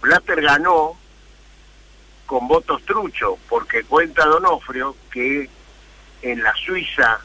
Blatter 0.00 0.40
ganó 0.40 0.99
con 2.30 2.46
votos 2.46 2.80
truchos, 2.84 3.40
porque 3.48 3.82
cuenta 3.82 4.24
Donofrio 4.24 4.94
que 5.10 5.50
en 6.22 6.40
la 6.44 6.54
Suiza, 6.54 7.18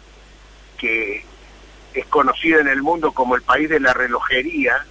que 0.80 1.24
es 1.94 2.06
conocida 2.08 2.60
en 2.62 2.68
el 2.68 2.82
mundo 2.82 3.12
como 3.12 3.36
el 3.36 3.44
país 3.44 3.70
de 3.70 3.80
la 3.80 3.94
relojería, 3.94 4.84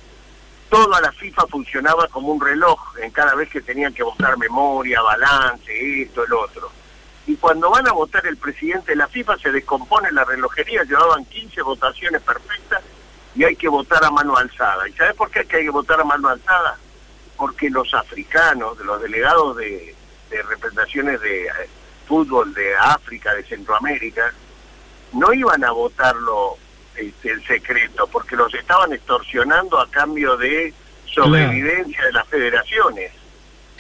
toda 0.71 1.01
la 1.01 1.11
FIFA 1.11 1.49
funcionaba 1.49 2.07
como 2.07 2.29
un 2.29 2.41
reloj 2.41 2.79
en 3.03 3.11
cada 3.11 3.35
vez 3.35 3.49
que 3.49 3.61
tenían 3.61 3.93
que 3.93 4.05
votar 4.05 4.39
memoria, 4.39 5.03
balance, 5.03 6.03
esto, 6.03 6.25
el 6.25 6.33
otro. 6.33 6.71
Y 7.27 7.35
cuando 7.35 7.69
van 7.71 7.89
a 7.89 7.93
votar 7.93 8.25
el 8.29 8.37
presidente 8.37 8.93
de 8.93 8.97
la 8.99 9.09
FIFA 9.09 9.37
se 9.39 9.51
descompone 9.51 10.13
la 10.13 10.23
relojería, 10.23 10.85
llevaban 10.85 11.25
15 11.25 11.61
votaciones 11.63 12.23
perfectas 12.23 12.85
y 13.35 13.43
hay 13.43 13.57
que 13.57 13.67
votar 13.69 14.05
a 14.05 14.13
mano 14.13 14.37
alzada. 14.37 14.89
¿Y 14.89 14.93
sabes 14.93 15.15
por 15.15 15.29
qué 15.33 15.41
hay 15.41 15.65
que 15.65 15.71
votar 15.71 16.01
a 16.01 16.05
mano 16.05 16.29
alzada? 16.29 16.79
Porque 17.37 17.69
los 17.69 17.93
africanos, 17.95 18.79
los 18.79 19.03
delegados 19.03 19.57
de, 19.57 19.97
de 20.31 20.43
representaciones 20.43 21.21
de 21.21 21.47
eh, 21.47 21.51
fútbol 22.07 22.53
de 22.55 22.77
África, 22.77 23.35
de 23.35 23.45
Centroamérica, 23.45 24.33
no 25.13 25.33
iban 25.33 25.65
a 25.65 25.71
votarlo 25.71 26.57
este, 26.97 27.31
en 27.31 27.43
secreto, 27.45 28.07
porque 28.07 28.37
los 28.37 28.53
estaban 28.55 28.93
extorsionando 28.93 29.81
a 29.81 29.91
cambio 29.91 30.37
de 30.37 30.73
sobrevivencia 31.07 32.05
de 32.05 32.13
las 32.13 32.29
federaciones. 32.29 33.13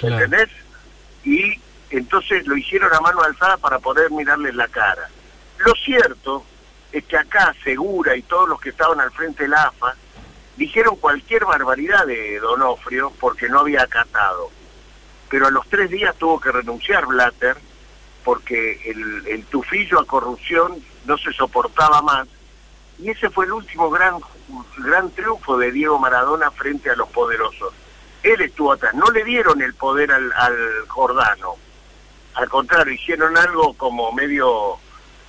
¿Entendés? 0.00 0.48
Y 1.24 1.60
entonces 1.90 2.46
lo 2.46 2.56
hicieron 2.56 2.92
a 2.92 3.00
mano 3.00 3.22
alzada 3.22 3.56
para 3.56 3.78
poder 3.78 4.10
mirarles 4.10 4.54
la 4.54 4.68
cara. 4.68 5.08
Lo 5.58 5.72
cierto 5.74 6.44
es 6.92 7.04
que 7.04 7.16
acá 7.16 7.54
Segura 7.64 8.16
y 8.16 8.22
todos 8.22 8.48
los 8.48 8.60
que 8.60 8.70
estaban 8.70 9.00
al 9.00 9.10
frente 9.12 9.44
de 9.44 9.48
la 9.48 9.64
AFA 9.64 9.94
dijeron 10.56 10.96
cualquier 10.96 11.44
barbaridad 11.44 12.06
de 12.06 12.38
Donofrio 12.38 13.12
porque 13.18 13.48
no 13.48 13.60
había 13.60 13.82
acatado 13.82 14.50
pero 15.28 15.46
a 15.46 15.50
los 15.50 15.68
tres 15.68 15.90
días 15.90 16.14
tuvo 16.16 16.40
que 16.40 16.52
renunciar 16.52 17.06
Blatter 17.06 17.56
porque 18.24 18.80
el, 19.26 19.44
tufillo 19.46 20.00
a 20.00 20.06
corrupción 20.06 20.82
no 21.04 21.18
se 21.18 21.32
soportaba 21.32 22.00
más. 22.02 22.26
Y 22.98 23.10
ese 23.10 23.28
fue 23.28 23.44
el 23.44 23.52
último 23.52 23.90
gran 23.90 24.18
gran 24.78 25.10
triunfo 25.10 25.58
de 25.58 25.72
Diego 25.72 25.98
Maradona 25.98 26.50
frente 26.50 26.90
a 26.90 26.96
los 26.96 27.08
poderosos. 27.10 27.74
Él 28.22 28.40
estuvo 28.40 28.72
atrás, 28.72 28.94
no 28.94 29.10
le 29.10 29.22
dieron 29.24 29.60
el 29.60 29.74
poder 29.74 30.10
al, 30.10 30.32
al 30.32 30.56
Jordano, 30.88 31.56
al 32.34 32.48
contrario, 32.48 32.94
hicieron 32.94 33.36
algo 33.36 33.74
como 33.74 34.10
medio 34.12 34.78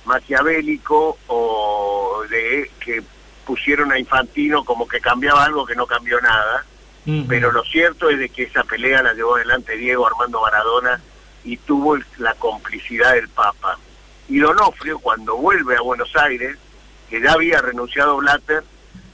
maquiavélico 0.06 1.18
o 1.28 2.22
de 2.28 2.70
que 2.80 3.02
pusieron 3.44 3.92
a 3.92 3.98
Infantino 3.98 4.64
como 4.64 4.88
que 4.88 5.00
cambiaba 5.00 5.44
algo 5.44 5.66
que 5.66 5.76
no 5.76 5.86
cambió 5.86 6.20
nada 6.20 6.64
pero 7.28 7.52
lo 7.52 7.62
cierto 7.64 8.10
es 8.10 8.18
de 8.18 8.28
que 8.28 8.44
esa 8.44 8.64
pelea 8.64 9.02
la 9.02 9.14
llevó 9.14 9.36
adelante 9.36 9.76
Diego 9.76 10.06
Armando 10.06 10.40
Maradona 10.40 11.00
y 11.44 11.56
tuvo 11.56 11.96
la 12.18 12.34
complicidad 12.34 13.14
del 13.14 13.28
Papa. 13.28 13.78
Y 14.28 14.38
Donofrio, 14.38 14.98
cuando 14.98 15.36
vuelve 15.36 15.76
a 15.76 15.82
Buenos 15.82 16.10
Aires, 16.16 16.58
que 17.08 17.20
ya 17.20 17.32
había 17.32 17.60
renunciado 17.60 18.16
Blatter, 18.16 18.64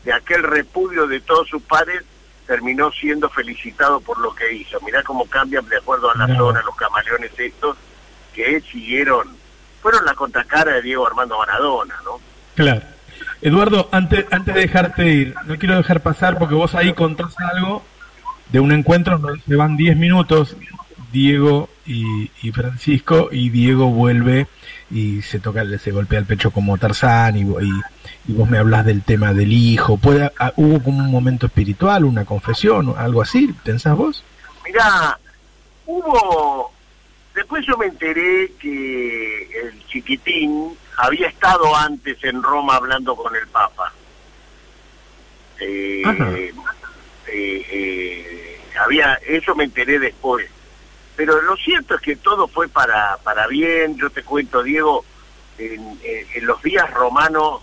de 0.05 0.13
aquel 0.13 0.43
repudio 0.43 1.07
de 1.07 1.21
todos 1.21 1.49
sus 1.49 1.63
padres, 1.63 2.03
terminó 2.47 2.91
siendo 2.93 3.29
felicitado 3.29 4.01
por 4.01 4.19
lo 4.19 4.35
que 4.35 4.53
hizo. 4.55 4.81
Mirá 4.81 5.03
cómo 5.03 5.27
cambian 5.27 5.69
de 5.69 5.77
acuerdo 5.77 6.11
a 6.11 6.17
la 6.17 6.35
zona 6.35 6.63
los 6.63 6.75
camaleones 6.77 7.33
estos, 7.39 7.77
que 8.35 8.61
siguieron, 8.63 9.37
fueron 9.83 10.05
la 10.07 10.15
contracara 10.15 10.73
de 10.73 10.83
Diego 10.83 11.07
Armando 11.07 11.37
Maradona, 11.39 11.95
¿no? 12.05 12.21
Claro. 12.55 12.83
Eduardo, 13.43 13.89
antes, 13.91 14.25
antes 14.31 14.55
de 14.55 14.61
dejarte 14.61 15.09
ir, 15.09 15.35
no 15.47 15.59
quiero 15.59 15.77
dejar 15.77 16.01
pasar 16.01 16.39
porque 16.39 16.55
vos 16.55 16.77
ahí 16.77 16.93
contás 16.93 17.35
algo 17.41 17.83
de 18.53 18.61
un 18.61 18.71
encuentro 18.71 19.19
donde 19.19 19.43
se 19.43 19.57
van 19.57 19.77
10 19.77 19.97
minutos 19.97 20.57
Diego 21.13 21.69
y, 21.87 22.29
Francisco 22.53 23.29
y 23.31 23.51
Diego 23.51 23.91
vuelve 23.91 24.47
y 24.91 25.23
se 25.23 25.41
toca 25.41 25.65
se 25.79 25.91
golpea 25.91 26.21
el 26.21 26.25
pecho 26.25 26.51
como 26.51 26.79
Tarzán 26.79 27.37
y, 27.37 27.43
y, 27.43 28.33
vos 28.33 28.49
me 28.49 28.59
hablas 28.59 28.87
del 28.87 29.03
tema 29.03 29.35
del 29.35 29.53
hijo. 29.53 29.97
¿Puede, 29.99 30.31
ah, 30.39 30.53
hubo 30.57 30.83
como 30.83 30.99
un 30.99 31.11
momento 31.11 31.47
espiritual 31.47 32.05
una 32.05 32.25
confesión 32.25 32.95
algo 32.97 33.23
así 33.23 33.55
pensás 33.65 33.97
vos 33.97 34.25
Mirá, 34.65 35.19
hubo 35.87 36.73
después 37.35 37.65
yo 37.67 37.77
me 37.77 37.87
enteré 37.87 38.53
que 38.59 39.49
el 39.65 39.87
chiquitín 39.89 40.77
había 40.97 41.29
estado 41.29 41.75
antes 41.75 42.23
en 42.23 42.43
Roma 42.43 42.77
hablando 42.77 43.17
con 43.17 43.35
el 43.35 43.47
Papa. 43.49 43.93
Eh, 45.61 46.03
eh, 47.29 47.67
eh, 47.71 48.61
había 48.79 49.15
eso 49.27 49.55
me 49.55 49.65
enteré 49.65 49.99
después. 49.99 50.49
Pero 51.17 51.41
lo 51.43 51.57
cierto 51.57 51.95
es 51.95 52.01
que 52.01 52.17
todo 52.17 52.49
fue 52.49 52.69
para, 52.69 53.17
para 53.19 53.47
bien. 53.47 53.97
Yo 53.97 54.11
te 54.11 54.23
cuento, 54.23 54.63
Diego, 54.63 55.05
en, 55.59 55.99
los 56.47 56.63
días 56.63 56.91
romanos 56.93 57.61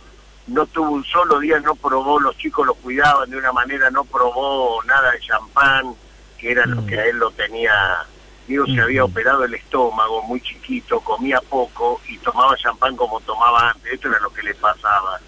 no 0.47 0.65
tuvo 0.67 0.91
un 0.91 1.03
solo 1.03 1.39
día, 1.39 1.59
no 1.59 1.75
probó, 1.75 2.19
los 2.19 2.37
chicos 2.37 2.65
lo 2.65 2.73
cuidaban 2.75 3.29
de 3.29 3.37
una 3.37 3.51
manera, 3.51 3.89
no 3.89 4.03
probó 4.03 4.81
nada 4.83 5.11
de 5.11 5.19
champán, 5.19 5.95
que 6.37 6.51
era 6.51 6.65
lo 6.65 6.81
mm. 6.81 6.87
que 6.87 6.99
a 6.99 7.05
él 7.05 7.17
lo 7.17 7.31
tenía 7.31 8.05
Diego 8.49 8.65
se 8.65 8.81
había 8.81 9.03
operado 9.03 9.45
el 9.45 9.53
estómago 9.53 10.23
muy 10.23 10.41
chiquito, 10.41 10.99
comía 11.01 11.39
poco 11.39 12.01
y 12.07 12.17
tomaba 12.17 12.57
champán 12.57 12.95
como 12.95 13.21
tomaba 13.21 13.69
antes. 13.69 13.93
Esto 13.93 14.07
era 14.07 14.19
lo 14.19 14.33
que 14.33 14.41
le 14.41 14.55
pasaba. 14.55 15.19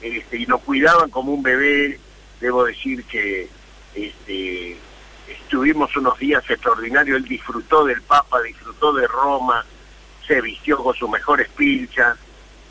Este, 0.00 0.38
y 0.38 0.46
lo 0.46 0.58
cuidaban 0.58 1.10
como 1.10 1.34
un 1.34 1.42
bebé. 1.42 2.00
Debo 2.40 2.64
decir 2.64 3.04
que 3.04 3.46
este, 3.94 4.78
estuvimos 5.28 5.94
unos 5.98 6.18
días 6.18 6.42
extraordinarios. 6.48 7.18
Él 7.18 7.28
disfrutó 7.28 7.84
del 7.84 8.00
Papa, 8.00 8.40
disfrutó 8.40 8.94
de 8.94 9.06
Roma, 9.06 9.66
se 10.26 10.40
vistió 10.40 10.78
con 10.78 10.94
sus 10.94 11.10
mejores 11.10 11.50
pilchas. 11.50 12.16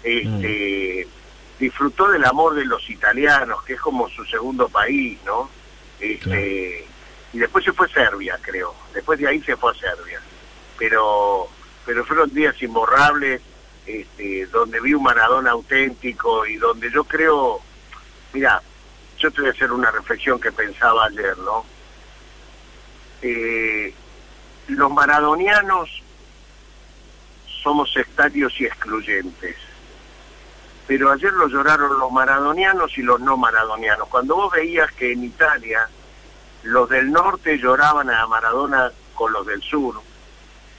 Este, 0.01 1.05
mm. 1.05 1.59
Disfrutó 1.59 2.09
del 2.09 2.25
amor 2.25 2.55
de 2.55 2.65
los 2.65 2.89
italianos, 2.89 3.61
que 3.61 3.73
es 3.73 3.79
como 3.79 4.09
su 4.09 4.25
segundo 4.25 4.67
país, 4.67 5.19
¿no? 5.27 5.47
Este, 5.99 6.87
y 7.33 7.39
después 7.39 7.63
se 7.63 7.71
fue 7.71 7.87
a 7.87 7.93
Serbia, 7.93 8.37
creo. 8.41 8.73
Después 8.93 9.19
de 9.19 9.27
ahí 9.27 9.41
se 9.41 9.55
fue 9.55 9.71
a 9.71 9.75
Serbia. 9.75 10.19
Pero, 10.77 11.47
pero 11.85 12.05
fueron 12.05 12.33
días 12.33 12.61
imborrables, 12.61 13.41
este, 13.85 14.45
donde 14.47 14.79
vi 14.81 14.93
un 14.93 15.03
Maradona 15.03 15.51
auténtico 15.51 16.45
y 16.45 16.57
donde 16.57 16.91
yo 16.91 17.03
creo, 17.03 17.61
mira, 18.33 18.61
yo 19.17 19.31
te 19.31 19.41
voy 19.41 19.49
a 19.49 19.53
hacer 19.53 19.71
una 19.71 19.91
reflexión 19.91 20.39
que 20.39 20.51
pensaba 20.51 21.05
ayer, 21.05 21.37
¿no? 21.37 21.65
Eh, 23.21 23.93
los 24.67 24.91
maradonianos 24.91 25.89
somos 27.61 27.91
sectarios 27.93 28.59
y 28.59 28.65
excluyentes. 28.65 29.55
Pero 30.87 31.11
ayer 31.11 31.31
lo 31.31 31.47
lloraron 31.47 31.99
los 31.99 32.11
maradonianos 32.11 32.97
y 32.97 33.03
los 33.03 33.21
no 33.21 33.37
maradonianos. 33.37 34.07
Cuando 34.09 34.35
vos 34.35 34.51
veías 34.51 34.91
que 34.93 35.11
en 35.11 35.23
Italia 35.23 35.87
los 36.63 36.89
del 36.89 37.11
norte 37.11 37.57
lloraban 37.57 38.09
a 38.09 38.25
Maradona 38.27 38.91
con 39.13 39.31
los 39.31 39.45
del 39.45 39.61
sur. 39.61 40.01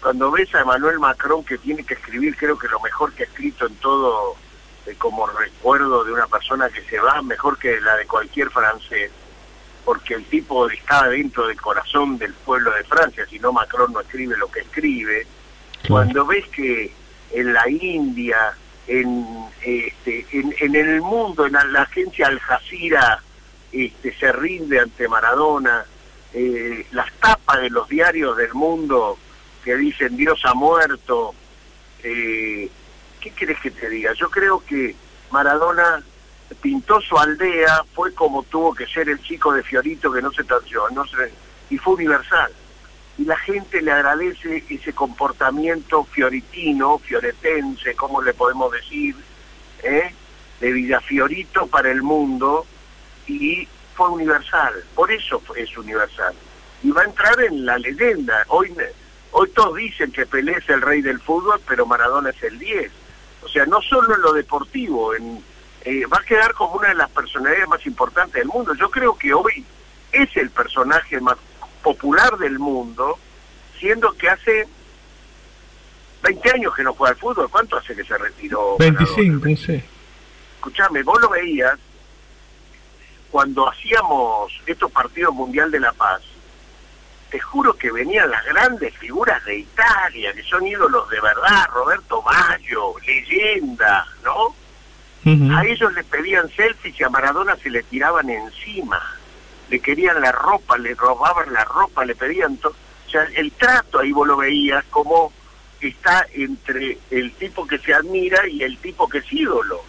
Cuando 0.00 0.30
ves 0.30 0.52
a 0.54 0.60
Emmanuel 0.60 0.98
Macron 0.98 1.44
que 1.44 1.58
tiene 1.58 1.84
que 1.84 1.94
escribir, 1.94 2.36
creo 2.36 2.58
que 2.58 2.68
lo 2.68 2.80
mejor 2.80 3.12
que 3.12 3.22
ha 3.22 3.26
escrito 3.26 3.66
en 3.66 3.74
todo, 3.76 4.34
eh, 4.86 4.94
como 4.98 5.26
recuerdo 5.26 6.04
de 6.04 6.12
una 6.12 6.26
persona 6.26 6.68
que 6.68 6.82
se 6.82 6.98
va, 6.98 7.22
mejor 7.22 7.58
que 7.58 7.80
la 7.80 7.96
de 7.96 8.06
cualquier 8.06 8.50
francés, 8.50 9.10
porque 9.84 10.14
el 10.14 10.24
tipo 10.24 10.68
está 10.68 11.08
dentro 11.08 11.46
del 11.46 11.60
corazón 11.60 12.18
del 12.18 12.32
pueblo 12.34 12.72
de 12.72 12.84
Francia, 12.84 13.26
si 13.26 13.38
no 13.38 13.52
Macron 13.52 13.92
no 13.92 14.00
escribe 14.00 14.36
lo 14.36 14.50
que 14.50 14.60
escribe. 14.60 15.26
Cuando 15.88 16.26
ves 16.26 16.46
que 16.48 16.92
en 17.32 17.52
la 17.52 17.68
India 17.68 18.54
en, 18.86 19.46
este, 19.62 20.26
en, 20.32 20.74
el 20.74 21.00
mundo, 21.00 21.46
en 21.46 21.52
la, 21.52 21.82
agencia 21.82 22.26
Al 22.26 22.38
Jazeera, 22.40 23.22
este, 23.72 24.14
se 24.14 24.32
rinde 24.32 24.80
ante 24.80 25.08
Maradona, 25.08 25.84
eh, 26.32 26.86
las 26.92 27.12
tapas 27.14 27.60
de 27.60 27.70
los 27.70 27.88
diarios 27.88 28.36
del 28.36 28.54
mundo 28.54 29.18
que 29.64 29.76
dicen 29.76 30.16
Dios 30.16 30.40
ha 30.44 30.54
muerto, 30.54 31.34
eh, 32.02 32.68
¿qué 33.20 33.30
quieres 33.30 33.60
que 33.60 33.70
te 33.70 33.88
diga? 33.88 34.12
Yo 34.14 34.30
creo 34.30 34.64
que 34.64 34.94
Maradona 35.30 36.02
pintó 36.60 37.00
su 37.00 37.16
aldea, 37.16 37.84
fue 37.94 38.12
como 38.14 38.42
tuvo 38.42 38.74
que 38.74 38.86
ser 38.86 39.08
el 39.08 39.22
chico 39.22 39.52
de 39.52 39.62
Fiorito 39.62 40.12
que 40.12 40.22
no 40.22 40.32
se 40.32 40.44
torció, 40.44 40.88
no 40.90 41.06
se, 41.06 41.32
y 41.70 41.78
fue 41.78 41.94
universal. 41.94 42.52
Y 43.18 43.24
la 43.24 43.36
gente 43.36 43.82
le 43.82 43.92
agradece 43.92 44.64
ese 44.68 44.92
comportamiento 44.92 46.04
fioritino, 46.04 46.98
fioretense, 46.98 47.94
como 47.94 48.22
le 48.22 48.32
podemos 48.32 48.72
decir, 48.72 49.14
¿eh? 49.82 50.14
de 50.60 50.72
Villafiorito 50.72 51.66
para 51.66 51.90
el 51.90 52.02
mundo, 52.02 52.66
y 53.26 53.68
fue 53.94 54.08
universal, 54.08 54.72
por 54.94 55.10
eso 55.10 55.42
es 55.56 55.76
universal. 55.76 56.34
Y 56.82 56.90
va 56.90 57.02
a 57.02 57.04
entrar 57.04 57.40
en 57.40 57.64
la 57.64 57.78
leyenda. 57.78 58.44
Hoy 58.48 58.74
Hoy 59.34 59.48
todos 59.50 59.76
dicen 59.76 60.12
que 60.12 60.26
Pelé 60.26 60.52
es 60.52 60.68
el 60.68 60.82
rey 60.82 61.00
del 61.00 61.18
fútbol, 61.18 61.58
pero 61.66 61.86
Maradona 61.86 62.30
es 62.30 62.42
el 62.42 62.58
10. 62.58 62.92
O 63.42 63.48
sea, 63.48 63.64
no 63.64 63.80
solo 63.80 64.14
en 64.14 64.20
lo 64.20 64.34
deportivo, 64.34 65.14
en, 65.14 65.42
eh, 65.84 66.04
va 66.06 66.18
a 66.18 66.24
quedar 66.24 66.52
como 66.52 66.74
una 66.74 66.88
de 66.88 66.94
las 66.94 67.10
personalidades 67.10 67.66
más 67.66 67.84
importantes 67.86 68.34
del 68.34 68.48
mundo. 68.48 68.74
Yo 68.74 68.90
creo 68.90 69.16
que 69.16 69.32
hoy 69.32 69.64
es 70.12 70.36
el 70.36 70.50
personaje 70.50 71.18
más 71.18 71.38
popular 71.82 72.36
del 72.36 72.58
mundo, 72.58 73.18
siendo 73.78 74.12
que 74.12 74.28
hace 74.28 74.68
20 76.22 76.50
años 76.50 76.74
que 76.74 76.82
no 76.82 76.92
juega 76.92 77.14
al 77.14 77.18
fútbol. 77.18 77.48
¿Cuánto 77.50 77.78
hace 77.78 77.96
que 77.96 78.04
se 78.04 78.18
retiró? 78.18 78.76
25, 78.78 79.46
sí. 79.56 79.82
Escuchame, 80.56 81.02
vos 81.02 81.20
lo 81.22 81.30
veías 81.30 81.78
cuando 83.32 83.66
hacíamos 83.66 84.52
estos 84.66 84.92
partidos 84.92 85.34
Mundial 85.34 85.70
de 85.70 85.80
la 85.80 85.92
Paz 85.92 86.20
te 87.30 87.40
juro 87.40 87.74
que 87.74 87.90
venían 87.90 88.30
las 88.30 88.44
grandes 88.44 88.94
figuras 88.98 89.42
de 89.46 89.60
Italia, 89.60 90.34
que 90.34 90.42
son 90.42 90.66
ídolos 90.66 91.08
de 91.08 91.18
verdad, 91.18 91.66
Roberto 91.72 92.20
Maggio, 92.20 92.92
leyenda, 93.06 94.06
¿no? 94.22 94.54
A 95.56 95.64
ellos 95.64 95.94
les 95.94 96.04
pedían 96.04 96.50
selfies 96.50 97.00
y 97.00 97.04
a 97.04 97.08
Maradona 97.08 97.56
se 97.56 97.70
le 97.70 97.82
tiraban 97.84 98.28
encima, 98.28 99.00
le 99.70 99.80
querían 99.80 100.20
la 100.20 100.30
ropa, 100.30 100.76
le 100.76 100.94
robaban 100.94 101.54
la 101.54 101.64
ropa, 101.64 102.04
le 102.04 102.14
pedían 102.14 102.58
todo. 102.58 102.74
O 103.06 103.10
sea, 103.10 103.22
el 103.34 103.50
trato 103.52 104.00
ahí 104.00 104.12
vos 104.12 104.28
lo 104.28 104.36
veías 104.36 104.84
como 104.90 105.32
está 105.80 106.26
entre 106.34 106.98
el 107.10 107.32
tipo 107.32 107.66
que 107.66 107.78
se 107.78 107.94
admira 107.94 108.46
y 108.46 108.62
el 108.62 108.76
tipo 108.76 109.08
que 109.08 109.18
es 109.18 109.32
ídolo. 109.32 109.82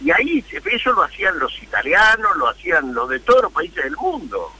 Y 0.00 0.10
ahí 0.10 0.44
eso 0.50 0.92
lo 0.92 1.02
hacían 1.02 1.38
los 1.38 1.62
italianos, 1.62 2.36
lo 2.36 2.48
hacían 2.48 2.94
los 2.94 3.08
de 3.08 3.20
todos 3.20 3.42
los 3.42 3.52
países 3.52 3.84
del 3.84 3.96
mundo. 3.96 4.50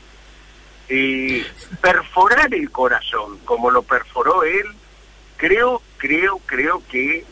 Eh, 0.89 1.47
perforar 1.81 2.53
el 2.53 2.71
corazón 2.71 3.39
como 3.45 3.71
lo 3.71 3.83
perforó 3.83 4.43
él, 4.43 4.67
creo, 5.37 5.81
creo, 5.97 6.41
creo 6.47 6.83
que 6.91 7.25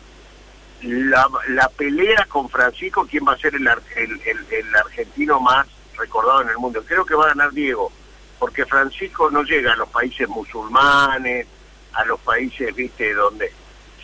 la, 0.82 1.28
la 1.48 1.68
pelea 1.68 2.24
con 2.28 2.48
Francisco, 2.48 3.06
quién 3.10 3.26
va 3.26 3.32
a 3.32 3.38
ser 3.38 3.56
el, 3.56 3.66
el, 3.66 4.46
el, 4.50 4.76
argentino 4.76 5.40
más 5.40 5.66
recordado 5.96 6.42
en 6.42 6.50
el 6.50 6.58
mundo, 6.58 6.82
creo 6.86 7.04
que 7.04 7.14
va 7.14 7.24
a 7.24 7.28
ganar 7.28 7.50
Diego, 7.52 7.90
porque 8.38 8.64
Francisco 8.64 9.28
no 9.30 9.42
llega 9.42 9.72
a 9.72 9.76
los 9.76 9.88
países 9.88 10.28
musulmanes, 10.28 11.46
a 11.94 12.04
los 12.04 12.20
países, 12.20 12.74
viste, 12.74 13.12
donde... 13.12 13.52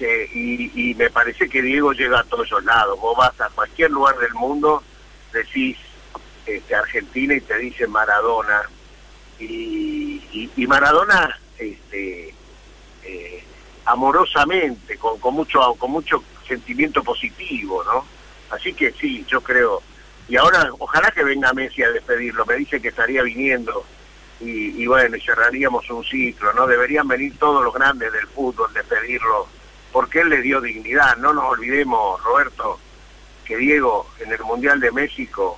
y, 0.00 0.90
y 0.90 0.94
me 0.94 1.10
parece 1.10 1.48
que 1.48 1.62
Diego 1.62 1.92
llega 1.92 2.20
a 2.20 2.24
todos 2.24 2.46
esos 2.46 2.64
lados. 2.64 2.98
Vos 3.00 3.16
vas 3.16 3.40
a 3.40 3.48
cualquier 3.50 3.90
lugar 3.90 4.16
del 4.18 4.34
mundo, 4.34 4.82
decís 5.32 5.78
este, 6.46 6.74
Argentina 6.74 7.34
y 7.34 7.40
te 7.40 7.56
dicen 7.58 7.90
Maradona, 7.90 8.62
y, 9.38 10.66
Maradona 10.66 11.38
este, 11.58 12.34
eh, 13.02 13.44
amorosamente, 13.86 14.96
con, 14.98 15.18
con, 15.18 15.34
mucho, 15.34 15.74
con 15.74 15.90
mucho 15.90 16.22
sentimiento 16.46 17.02
positivo, 17.02 17.82
¿no? 17.84 18.04
Así 18.50 18.74
que 18.74 18.92
sí, 18.92 19.24
yo 19.28 19.40
creo. 19.40 19.82
Y 20.28 20.36
ahora, 20.36 20.70
ojalá 20.78 21.10
que 21.10 21.24
venga 21.24 21.52
Messi 21.52 21.82
a 21.82 21.90
despedirlo. 21.90 22.46
Me 22.46 22.56
dice 22.56 22.80
que 22.80 22.88
estaría 22.88 23.22
viniendo 23.22 23.84
y, 24.40 24.82
y 24.82 24.86
bueno, 24.86 25.16
y 25.16 25.20
cerraríamos 25.20 25.88
un 25.90 26.04
ciclo, 26.04 26.52
¿no? 26.52 26.66
Deberían 26.66 27.08
venir 27.08 27.38
todos 27.38 27.62
los 27.62 27.74
grandes 27.74 28.12
del 28.12 28.26
fútbol, 28.28 28.72
despedirlo, 28.72 29.48
porque 29.94 30.22
él 30.22 30.28
le 30.28 30.42
dio 30.42 30.60
dignidad. 30.60 31.16
No 31.18 31.32
nos 31.32 31.44
olvidemos, 31.44 32.20
Roberto, 32.24 32.80
que 33.44 33.56
Diego 33.56 34.10
en 34.18 34.32
el 34.32 34.40
Mundial 34.40 34.80
de 34.80 34.90
México 34.90 35.56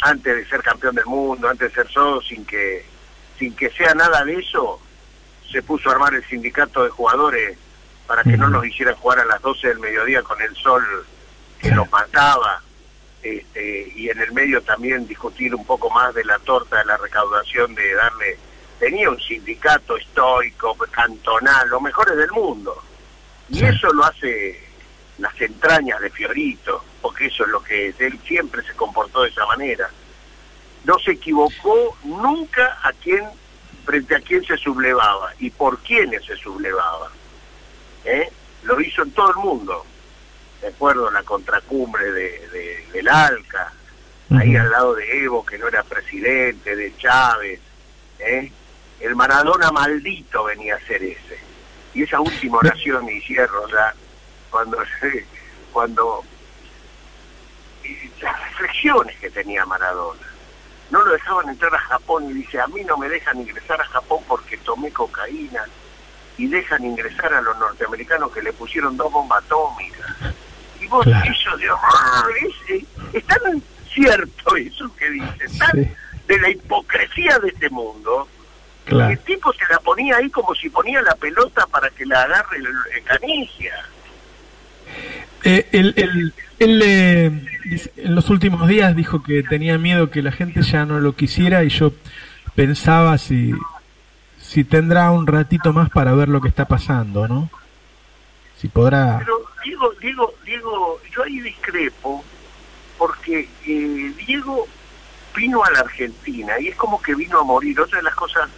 antes 0.00 0.36
de 0.36 0.48
ser 0.48 0.62
campeón 0.62 0.94
del 0.94 1.04
mundo, 1.04 1.46
antes 1.46 1.68
de 1.68 1.82
ser 1.82 1.92
solo, 1.92 2.22
sin 2.22 2.46
que, 2.46 2.86
sin 3.38 3.54
que 3.54 3.68
sea 3.72 3.92
nada 3.92 4.24
de 4.24 4.38
eso, 4.38 4.80
se 5.52 5.62
puso 5.62 5.90
a 5.90 5.92
armar 5.92 6.14
el 6.14 6.24
sindicato 6.24 6.82
de 6.82 6.88
jugadores 6.88 7.58
para 8.06 8.22
que 8.22 8.38
no 8.38 8.48
nos 8.48 8.64
hicieran 8.64 8.94
jugar 8.94 9.18
a 9.18 9.26
las 9.26 9.42
12 9.42 9.68
del 9.68 9.80
mediodía 9.80 10.22
con 10.22 10.40
el 10.40 10.56
sol 10.56 10.82
que 11.60 11.70
nos 11.72 11.90
mataba. 11.90 12.62
Este, 13.22 13.92
y 13.96 14.08
en 14.08 14.18
el 14.18 14.32
medio 14.32 14.62
también 14.62 15.06
discutir 15.06 15.54
un 15.54 15.66
poco 15.66 15.90
más 15.90 16.14
de 16.14 16.24
la 16.24 16.38
torta 16.38 16.78
de 16.78 16.86
la 16.86 16.96
recaudación, 16.96 17.74
de 17.74 17.92
darle... 17.92 18.38
Tenía 18.78 19.10
un 19.10 19.20
sindicato 19.20 19.98
estoico, 19.98 20.74
cantonal, 20.90 21.68
los 21.68 21.82
mejores 21.82 22.16
del 22.16 22.30
mundo. 22.30 22.82
Y 23.48 23.64
eso 23.64 23.92
lo 23.92 24.04
hace 24.04 24.66
las 25.18 25.40
entrañas 25.40 26.00
de 26.00 26.10
Fiorito, 26.10 26.84
porque 27.00 27.26
eso 27.26 27.44
es 27.44 27.50
lo 27.50 27.62
que 27.62 27.88
es, 27.88 28.00
él 28.00 28.18
siempre 28.26 28.62
se 28.62 28.74
comportó 28.74 29.22
de 29.22 29.30
esa 29.30 29.46
manera. 29.46 29.88
No 30.84 30.98
se 30.98 31.12
equivocó 31.12 31.96
nunca 32.04 32.78
a 32.82 32.92
quién, 32.92 33.24
frente 33.84 34.14
a 34.14 34.20
quién 34.20 34.44
se 34.44 34.56
sublevaba 34.56 35.32
y 35.38 35.50
por 35.50 35.78
quiénes 35.78 36.24
se 36.24 36.36
sublevaba. 36.36 37.10
¿Eh? 38.04 38.30
Lo 38.62 38.80
hizo 38.80 39.02
en 39.02 39.10
todo 39.12 39.30
el 39.30 39.36
mundo. 39.36 39.84
De 40.60 40.68
acuerdo 40.68 41.10
la 41.10 41.22
contracumbre 41.22 42.10
de, 42.12 42.86
del 42.92 43.08
ALCA, 43.08 43.72
ahí 44.30 44.56
al 44.56 44.70
lado 44.70 44.94
de 44.94 45.24
Evo, 45.24 45.44
que 45.44 45.58
no 45.58 45.68
era 45.68 45.82
presidente, 45.82 46.74
de 46.74 46.96
Chávez. 46.96 47.60
¿eh? 48.18 48.50
El 49.00 49.14
Maradona 49.14 49.70
maldito 49.70 50.44
venía 50.44 50.76
a 50.76 50.86
ser 50.86 51.02
ese. 51.02 51.38
Y 51.96 52.02
esa 52.02 52.20
última 52.20 52.58
oración, 52.58 53.08
y 53.10 53.20
cierro 53.22 53.66
ya, 53.68 53.94
cuando, 54.50 54.76
cuando 55.72 56.22
las 58.20 58.50
reflexiones 58.50 59.16
que 59.18 59.30
tenía 59.30 59.64
Maradona. 59.64 60.20
No 60.90 61.02
lo 61.02 61.12
dejaban 61.12 61.48
entrar 61.48 61.74
a 61.74 61.78
Japón 61.78 62.30
y 62.30 62.34
dice, 62.34 62.60
a 62.60 62.66
mí 62.66 62.84
no 62.84 62.98
me 62.98 63.08
dejan 63.08 63.40
ingresar 63.40 63.80
a 63.80 63.86
Japón 63.86 64.22
porque 64.28 64.58
tomé 64.58 64.92
cocaína 64.92 65.64
y 66.36 66.46
dejan 66.48 66.84
ingresar 66.84 67.32
a 67.32 67.40
los 67.40 67.56
norteamericanos 67.58 68.30
que 68.30 68.42
le 68.42 68.52
pusieron 68.52 68.96
dos 68.96 69.10
bombas 69.10 69.42
atómicas. 69.42 70.06
Y 70.78 70.86
vos, 70.88 71.06
eso 71.06 71.56
de, 71.56 72.84
es, 73.14 73.24
tan 73.24 73.62
cierto 73.92 74.56
eso 74.56 74.94
que 74.96 75.10
dice, 75.10 75.58
tan 75.58 75.96
de 76.28 76.38
la 76.38 76.50
hipocresía 76.50 77.38
de 77.38 77.48
este 77.48 77.70
mundo, 77.70 78.28
el 78.86 79.18
tipo 79.20 79.52
se 79.52 79.64
la 79.70 79.78
ponía 79.80 80.16
ahí 80.16 80.30
como 80.30 80.54
si 80.54 80.70
ponía 80.70 81.02
la 81.02 81.14
pelota 81.16 81.66
para 81.66 81.90
que 81.90 82.06
la 82.06 82.22
agarre 82.22 82.58
el, 82.58 82.66
el. 82.66 83.48
Eh, 85.44 85.68
él, 85.72 86.82
eh, 86.82 87.30
en 87.96 88.14
los 88.14 88.30
últimos 88.30 88.66
días 88.68 88.94
dijo 88.96 89.22
que 89.22 89.42
tenía 89.42 89.78
miedo 89.78 90.10
que 90.10 90.22
la 90.22 90.32
gente 90.32 90.62
ya 90.62 90.86
no 90.86 91.00
lo 91.00 91.14
quisiera 91.14 91.64
y 91.64 91.68
yo 91.68 91.92
pensaba 92.54 93.18
si, 93.18 93.52
si 94.38 94.64
tendrá 94.64 95.10
un 95.10 95.26
ratito 95.26 95.72
más 95.72 95.90
para 95.90 96.14
ver 96.14 96.28
lo 96.28 96.40
que 96.40 96.48
está 96.48 96.66
pasando, 96.66 97.28
¿no? 97.28 97.50
Si 98.56 98.68
podrá... 98.68 99.18
Pero 99.18 99.44
Diego, 99.62 99.92
Diego, 100.00 100.34
Diego, 100.44 101.00
yo 101.14 101.22
ahí 101.24 101.40
discrepo 101.40 102.24
porque 102.96 103.48
eh, 103.66 104.12
Diego 104.26 104.66
vino 105.36 105.62
a 105.62 105.70
la 105.70 105.80
Argentina 105.80 106.58
y 106.58 106.68
es 106.68 106.76
como 106.76 107.00
que 107.02 107.14
vino 107.14 107.40
a 107.40 107.44
morir. 107.44 107.78
Otra 107.78 107.98
de 107.98 108.04
las 108.04 108.14
cosas 108.14 108.48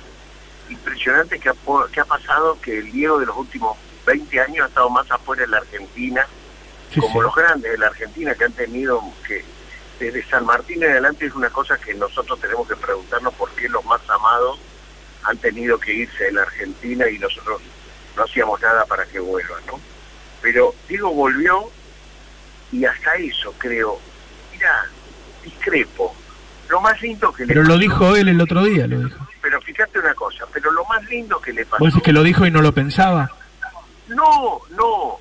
impresionantes 0.71 1.41
que 1.41 1.49
ha, 1.49 1.55
que 1.93 2.01
ha 2.01 2.05
pasado 2.05 2.61
que 2.61 2.79
el 2.79 2.93
Diego 2.93 3.19
de 3.19 3.27
los 3.27 3.37
últimos 3.37 3.77
20 4.07 4.41
años 4.41 4.65
ha 4.65 4.69
estado 4.69 4.91
más 4.91 5.11
afuera 5.11 5.43
de 5.43 5.49
la 5.49 5.59
Argentina 5.59 6.27
como 6.97 7.23
los 7.23 7.35
grandes 7.35 7.71
de 7.71 7.79
la 7.79 7.89
Argentina 7.89 8.35
que 8.35 8.45
han 8.45 8.53
tenido 8.53 9.03
que 9.27 9.45
desde 9.99 10.25
San 10.29 10.47
Martín 10.47 10.83
en 10.83 10.91
adelante 10.91 11.27
es 11.27 11.35
una 11.35 11.51
cosa 11.51 11.77
que 11.77 11.93
nosotros 11.95 12.41
tenemos 12.41 12.69
que 12.69 12.77
preguntarnos 12.77 13.35
por 13.35 13.51
qué 13.51 13.69
los 13.69 13.85
más 13.85 14.01
amados 14.09 14.59
han 15.25 15.37
tenido 15.39 15.79
que 15.79 15.93
irse 15.93 16.25
de 16.25 16.33
la 16.33 16.43
Argentina 16.43 17.09
y 17.11 17.19
nosotros 17.19 17.61
no 18.17 18.25
hacíamos 18.25 18.61
nada 18.61 18.85
para 18.87 19.05
que 19.07 19.19
vuelvan, 19.19 19.65
¿no? 19.67 19.81
Pero 20.41 20.75
digo, 20.89 21.13
volvió 21.13 21.71
y 22.71 22.85
hasta 22.85 23.15
eso 23.15 23.53
creo, 23.59 23.99
mira, 24.53 24.89
discrepo. 25.43 26.15
Lo 26.69 26.81
más 26.81 27.01
lindo 27.01 27.33
que 27.33 27.47
le 27.47 27.55
Pero 27.55 27.65
lo 27.65 27.79
dijo 27.79 28.15
él 28.15 28.29
el 28.29 28.41
otro 28.41 28.63
día, 28.63 28.87
lo 28.87 29.01
dijo. 29.01 29.28
Pero 29.49 29.63
fíjate 29.63 29.99
una 29.99 30.13
cosa, 30.13 30.45
pero 30.53 30.71
lo 30.71 30.85
más 30.85 31.03
lindo 31.05 31.41
que 31.41 31.55
le 31.55 31.65
pasó... 31.65 31.83
¿Vos 31.83 31.95
decís 31.95 32.03
que 32.03 32.13
lo 32.13 32.23
dijo 32.23 32.45
y 32.45 32.51
no 32.51 32.61
lo 32.61 32.73
pensaba? 32.73 33.31
No, 34.09 34.61
no, 34.73 35.19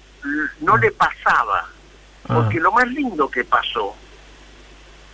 no 0.59 0.75
le 0.75 0.91
pasaba. 0.91 1.69
Ah. 2.27 2.33
Porque 2.35 2.59
lo 2.59 2.73
más 2.73 2.89
lindo 2.89 3.31
que 3.31 3.45
pasó 3.45 3.95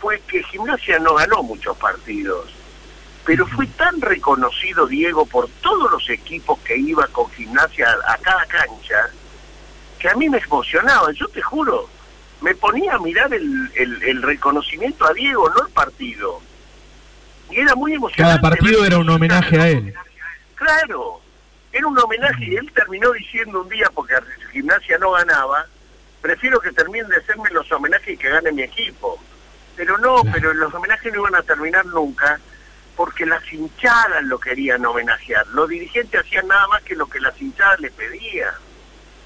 fue 0.01 0.19
que 0.21 0.41
Gimnasia 0.45 0.97
no 0.97 1.13
ganó 1.13 1.43
muchos 1.43 1.77
partidos, 1.77 2.49
pero 3.23 3.45
fue 3.45 3.67
tan 3.67 4.01
reconocido 4.01 4.87
Diego 4.87 5.27
por 5.27 5.47
todos 5.61 5.91
los 5.91 6.09
equipos 6.09 6.57
que 6.61 6.75
iba 6.75 7.05
con 7.09 7.29
Gimnasia 7.33 7.95
a 8.07 8.17
cada 8.17 8.43
cancha, 8.47 9.11
que 9.99 10.09
a 10.09 10.15
mí 10.15 10.27
me 10.27 10.39
emocionaba, 10.39 11.11
yo 11.11 11.27
te 11.27 11.43
juro, 11.43 11.87
me 12.41 12.55
ponía 12.55 12.95
a 12.95 12.99
mirar 12.99 13.31
el, 13.31 13.69
el, 13.75 14.23
reconocimiento 14.23 15.05
a 15.05 15.13
Diego, 15.13 15.51
no 15.51 15.67
el 15.67 15.71
partido. 15.71 16.41
Y 17.49 17.59
era 17.59 17.75
muy 17.75 17.93
emocionante. 17.93 18.39
Cada 18.39 18.41
partido 18.41 18.85
era 18.85 18.97
un 18.97 19.09
homenaje 19.09 19.59
a 19.59 19.67
él. 19.69 19.93
Claro, 20.55 21.21
era 21.71 21.87
un 21.87 21.97
homenaje 21.97 22.45
y 22.45 22.55
él 22.55 22.71
terminó 22.73 23.11
diciendo 23.11 23.61
un 23.61 23.69
día, 23.69 23.89
porque 23.93 24.13
Gimnasia 24.51 24.97
no 24.99 25.11
ganaba, 25.11 25.65
prefiero 26.21 26.59
que 26.59 26.71
terminen 26.71 27.09
de 27.09 27.17
hacerme 27.17 27.49
los 27.51 27.71
homenajes 27.71 28.13
y 28.13 28.17
que 28.17 28.29
gane 28.29 28.51
mi 28.51 28.63
equipo. 28.63 29.19
Pero 29.75 29.97
no, 29.97 30.21
pero 30.31 30.53
los 30.53 30.73
homenajes 30.73 31.11
no 31.11 31.21
iban 31.21 31.35
a 31.35 31.41
terminar 31.41 31.85
nunca 31.87 32.39
porque 32.95 33.25
las 33.25 33.41
hinchadas 33.51 34.23
lo 34.23 34.39
querían 34.39 34.85
homenajear. 34.85 35.47
Los 35.47 35.67
dirigentes 35.67 36.21
hacían 36.21 36.47
nada 36.47 36.67
más 36.67 36.83
que 36.83 36.95
lo 36.95 37.07
que 37.07 37.19
las 37.19 37.39
hinchadas 37.41 37.79
le 37.79 37.89
pedían. 37.91 38.53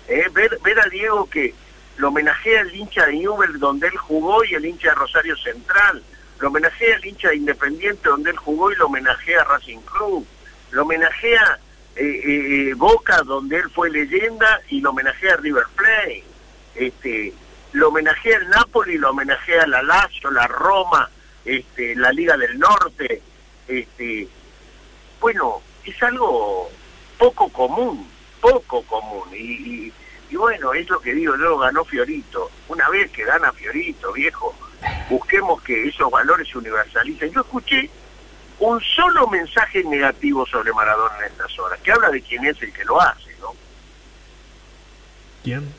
¿Eh? 0.07 0.29
Ver, 0.31 0.57
ver 0.63 0.79
a 0.79 0.87
Diego 0.87 1.29
que 1.29 1.53
lo 1.97 2.09
homenajea 2.09 2.61
el 2.61 2.75
hincha 2.75 3.05
de 3.05 3.13
Newell 3.13 3.59
donde 3.59 3.87
él 3.87 3.97
jugó 3.97 4.43
y 4.45 4.53
el 4.53 4.65
hincha 4.65 4.89
de 4.89 4.95
Rosario 4.95 5.35
Central. 5.37 6.01
Lo 6.39 6.49
homenajea 6.49 6.95
el 6.95 7.05
hincha 7.05 7.29
de 7.29 7.37
Independiente 7.37 8.09
donde 8.09 8.31
él 8.31 8.37
jugó 8.37 8.71
y 8.71 8.75
lo 8.75 8.87
homenajea 8.87 9.41
a 9.41 9.45
Racing 9.45 9.79
Club. 9.79 10.25
Lo 10.71 10.83
homenajea 10.83 11.59
eh, 11.95 12.21
eh, 12.25 12.73
Boca 12.75 13.23
donde 13.23 13.57
él 13.57 13.69
fue 13.71 13.89
leyenda 13.89 14.61
y 14.69 14.81
lo 14.81 14.91
homenajea 14.91 15.33
a 15.33 15.37
River 15.37 15.65
Plate. 15.75 16.23
Este, 16.75 17.33
lo 17.71 17.89
homenajea 17.89 18.37
el 18.37 18.49
Napoli, 18.49 18.97
lo 18.97 19.09
homenajea 19.09 19.65
la 19.67 19.81
Lazio, 19.81 20.29
la 20.31 20.47
Roma, 20.47 21.09
este, 21.43 21.95
la 21.95 22.11
Liga 22.11 22.37
del 22.37 22.59
Norte. 22.59 23.21
Este, 23.67 24.27
bueno, 25.19 25.61
es 25.83 26.03
algo 26.03 26.69
poco 27.17 27.49
común, 27.49 28.07
poco 28.39 28.83
común. 28.83 29.27
Y, 29.33 29.91
y, 30.29 30.35
bueno, 30.35 30.73
es 30.73 30.87
lo 30.89 30.99
que 30.99 31.13
digo, 31.13 31.35
yo 31.37 31.57
ganó 31.57 31.83
Fiorito. 31.83 32.51
Una 32.67 32.87
vez 32.89 33.09
que 33.11 33.23
gana 33.23 33.51
Fiorito, 33.51 34.13
viejo, 34.13 34.55
busquemos 35.09 35.61
que 35.61 35.87
esos 35.87 36.09
valores 36.09 36.47
se 36.47 36.57
universalicen. 36.57 37.31
Yo 37.31 37.41
escuché 37.41 37.89
un 38.59 38.81
solo 38.81 39.27
mensaje 39.27 39.83
negativo 39.83 40.45
sobre 40.45 40.73
Maradona 40.73 41.17
en 41.19 41.25
estas 41.25 41.57
horas, 41.59 41.79
que 41.81 41.91
habla 41.91 42.09
de 42.09 42.21
quién 42.21 42.45
es 42.45 42.61
el 42.61 42.73
que 42.73 42.85
lo 42.85 42.99
hace, 42.99 43.35
¿no? 43.39 43.53
¿Quién? 45.43 45.73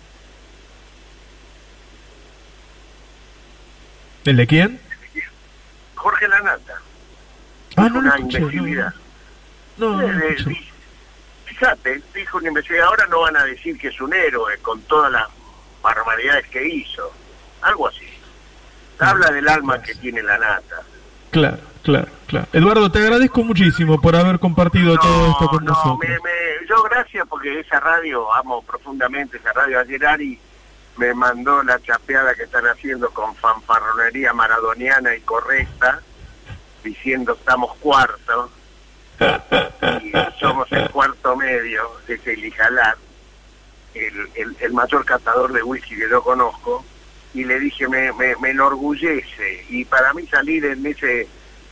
¿El 4.25 4.37
de 4.37 4.47
quién? 4.47 4.81
Jorge 5.95 6.29
Lanata. 6.29 6.81
Ah, 7.77 7.89
no, 7.89 7.99
una 8.01 8.19
investigación. 8.19 8.95
No, 9.77 10.03
eh, 10.03 10.37
fíjate, 11.45 12.03
dijo 12.15 12.39
una 12.39 12.49
investigación, 12.49 12.89
ahora 12.89 13.07
no 13.07 13.21
van 13.21 13.37
a 13.37 13.45
decir 13.45 13.79
que 13.79 13.89
es 13.89 14.01
un 14.01 14.13
héroe 14.13 14.59
con 14.59 14.81
todas 14.83 15.13
las 15.13 15.29
barbaridades 15.83 16.47
que 16.49 16.67
hizo. 16.67 17.13
Algo 17.63 17.89
así. 17.89 18.08
Habla 18.99 19.31
del 19.31 19.49
alma 19.49 19.81
que 19.81 19.95
tiene 19.95 20.23
la 20.23 20.39
nata. 20.39 20.83
Claro, 21.31 21.59
claro, 21.83 22.09
claro. 22.27 22.47
Eduardo, 22.53 22.91
te 22.91 22.99
agradezco 22.99 23.45
muchísimo 23.45 24.01
por 24.01 24.17
haber 24.17 24.39
compartido 24.39 24.97
todo 24.99 25.31
esto 25.31 25.49
con 25.49 25.65
nosotros. 25.65 26.11
yo 26.69 26.83
gracias 26.85 27.27
porque 27.29 27.61
esa 27.61 27.81
radio, 27.81 28.33
amo 28.35 28.63
profundamente 28.63 29.37
esa 29.37 29.53
radio. 29.53 29.79
Ayer 29.79 30.05
Ari 30.07 30.39
me 30.97 31.15
mandó 31.15 31.63
la 31.63 31.81
chapeada 31.81 32.35
que 32.35 32.43
están 32.43 32.67
haciendo 32.67 33.11
con 33.11 33.35
fanfarronería 33.37 34.33
maradoniana 34.33 35.15
y 35.15 35.21
correcta, 35.21 36.01
diciendo 36.83 37.37
estamos 37.39 37.77
cuarto, 37.77 38.51
y 40.03 40.13
somos 40.39 40.71
el 40.73 40.91
cuarto 40.91 41.37
medio, 41.37 41.91
de 42.07 42.15
el 42.25 42.53
el, 44.35 44.57
el, 44.61 44.73
mayor 44.73 45.05
catador 45.05 45.53
de 45.53 45.63
whisky 45.63 45.97
que 45.97 46.09
yo 46.09 46.23
conozco, 46.23 46.85
y 47.39 47.45
le 47.45 47.61
dije, 47.61 47.87
me, 47.87 48.13
me, 48.13 48.51
enorgullece, 48.51 49.65
y 49.69 49.85
para 49.85 50.13
mí 50.13 50.27
salir 50.27 50.65
en 50.65 50.85
ese... 50.85 51.29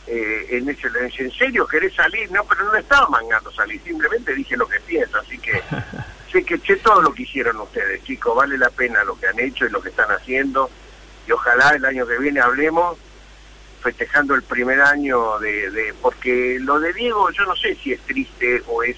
Eh, 0.09 0.47
en 0.51 0.69
ese, 0.69 0.87
¿en 1.17 1.31
serio 1.31 1.67
querés 1.67 1.93
salir? 1.93 2.31
No, 2.31 2.41
pero 2.45 2.63
no 2.63 2.75
estaba 2.75 3.09
mangando 3.09 3.51
salir, 3.51 3.81
simplemente 3.83 4.33
dije 4.33 4.55
lo 4.55 4.65
que 4.65 4.79
pienso, 4.79 5.17
así 5.17 5.37
que 5.37 5.61
sé 6.31 6.45
que 6.45 6.57
sé 6.59 6.77
todo 6.77 7.01
lo 7.01 7.13
que 7.13 7.23
hicieron 7.23 7.59
ustedes, 7.59 8.01
chicos, 8.05 8.33
vale 8.33 8.57
la 8.57 8.69
pena 8.69 9.03
lo 9.03 9.19
que 9.19 9.27
han 9.27 9.37
hecho 9.37 9.65
y 9.65 9.69
lo 9.69 9.81
que 9.81 9.89
están 9.89 10.09
haciendo. 10.09 10.69
Y 11.27 11.33
ojalá 11.33 11.71
el 11.71 11.83
año 11.83 12.07
que 12.07 12.17
viene 12.19 12.39
hablemos 12.39 12.97
festejando 13.81 14.33
el 14.33 14.43
primer 14.43 14.79
año 14.79 15.39
de, 15.39 15.69
de 15.71 15.93
porque 16.01 16.57
lo 16.61 16.79
de 16.79 16.93
Diego 16.93 17.29
yo 17.31 17.43
no 17.43 17.55
sé 17.57 17.75
si 17.75 17.91
es 17.91 17.99
triste 18.01 18.63
o 18.67 18.83
es 18.83 18.95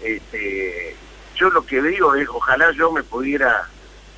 este 0.00 0.96
yo 1.36 1.50
lo 1.50 1.64
que 1.64 1.80
digo 1.82 2.14
es 2.14 2.26
ojalá 2.28 2.72
yo 2.72 2.90
me 2.90 3.02
pudiera 3.02 3.68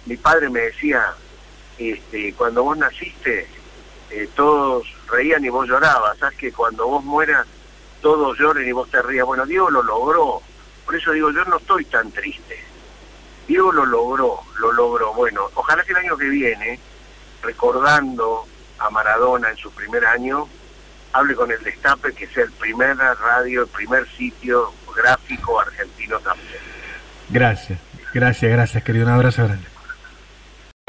mi 0.06 0.16
padre 0.16 0.48
me 0.48 0.60
decía 0.60 1.12
este 1.80 2.34
cuando 2.34 2.64
vos 2.64 2.76
naciste 2.76 3.48
eh, 4.10 4.28
todos 4.34 4.86
reían 5.08 5.44
y 5.44 5.48
vos 5.48 5.66
llorabas 5.66 6.18
sabes 6.18 6.36
que 6.36 6.52
cuando 6.52 6.86
vos 6.86 7.04
mueras 7.04 7.46
todos 8.02 8.38
lloren 8.38 8.68
y 8.68 8.72
vos 8.72 8.90
te 8.90 9.00
rías 9.02 9.26
bueno 9.26 9.46
Diego 9.46 9.70
lo 9.70 9.82
logró 9.82 10.42
por 10.90 10.98
eso 10.98 11.12
digo, 11.12 11.30
yo 11.30 11.44
no 11.44 11.58
estoy 11.58 11.84
tan 11.84 12.10
triste. 12.10 12.58
Diego 13.46 13.70
lo 13.70 13.86
logró, 13.86 14.40
lo 14.58 14.72
logró. 14.72 15.14
Bueno, 15.14 15.42
ojalá 15.54 15.84
que 15.84 15.92
el 15.92 15.98
año 15.98 16.16
que 16.16 16.28
viene, 16.28 16.80
recordando 17.44 18.44
a 18.76 18.90
Maradona 18.90 19.50
en 19.50 19.56
su 19.56 19.70
primer 19.70 20.04
año, 20.04 20.48
hable 21.12 21.36
con 21.36 21.48
el 21.52 21.62
Destape, 21.62 22.12
que 22.12 22.26
sea 22.26 22.42
el 22.42 22.50
primer 22.50 22.96
radio, 22.96 23.62
el 23.62 23.68
primer 23.68 24.08
sitio 24.08 24.72
gráfico 24.96 25.60
argentino 25.60 26.18
también. 26.18 26.58
Gracias, 27.28 27.78
gracias, 28.12 28.50
gracias, 28.50 28.82
querido. 28.82 29.06
Un 29.06 29.12
abrazo 29.12 29.44
grande. 29.44 29.69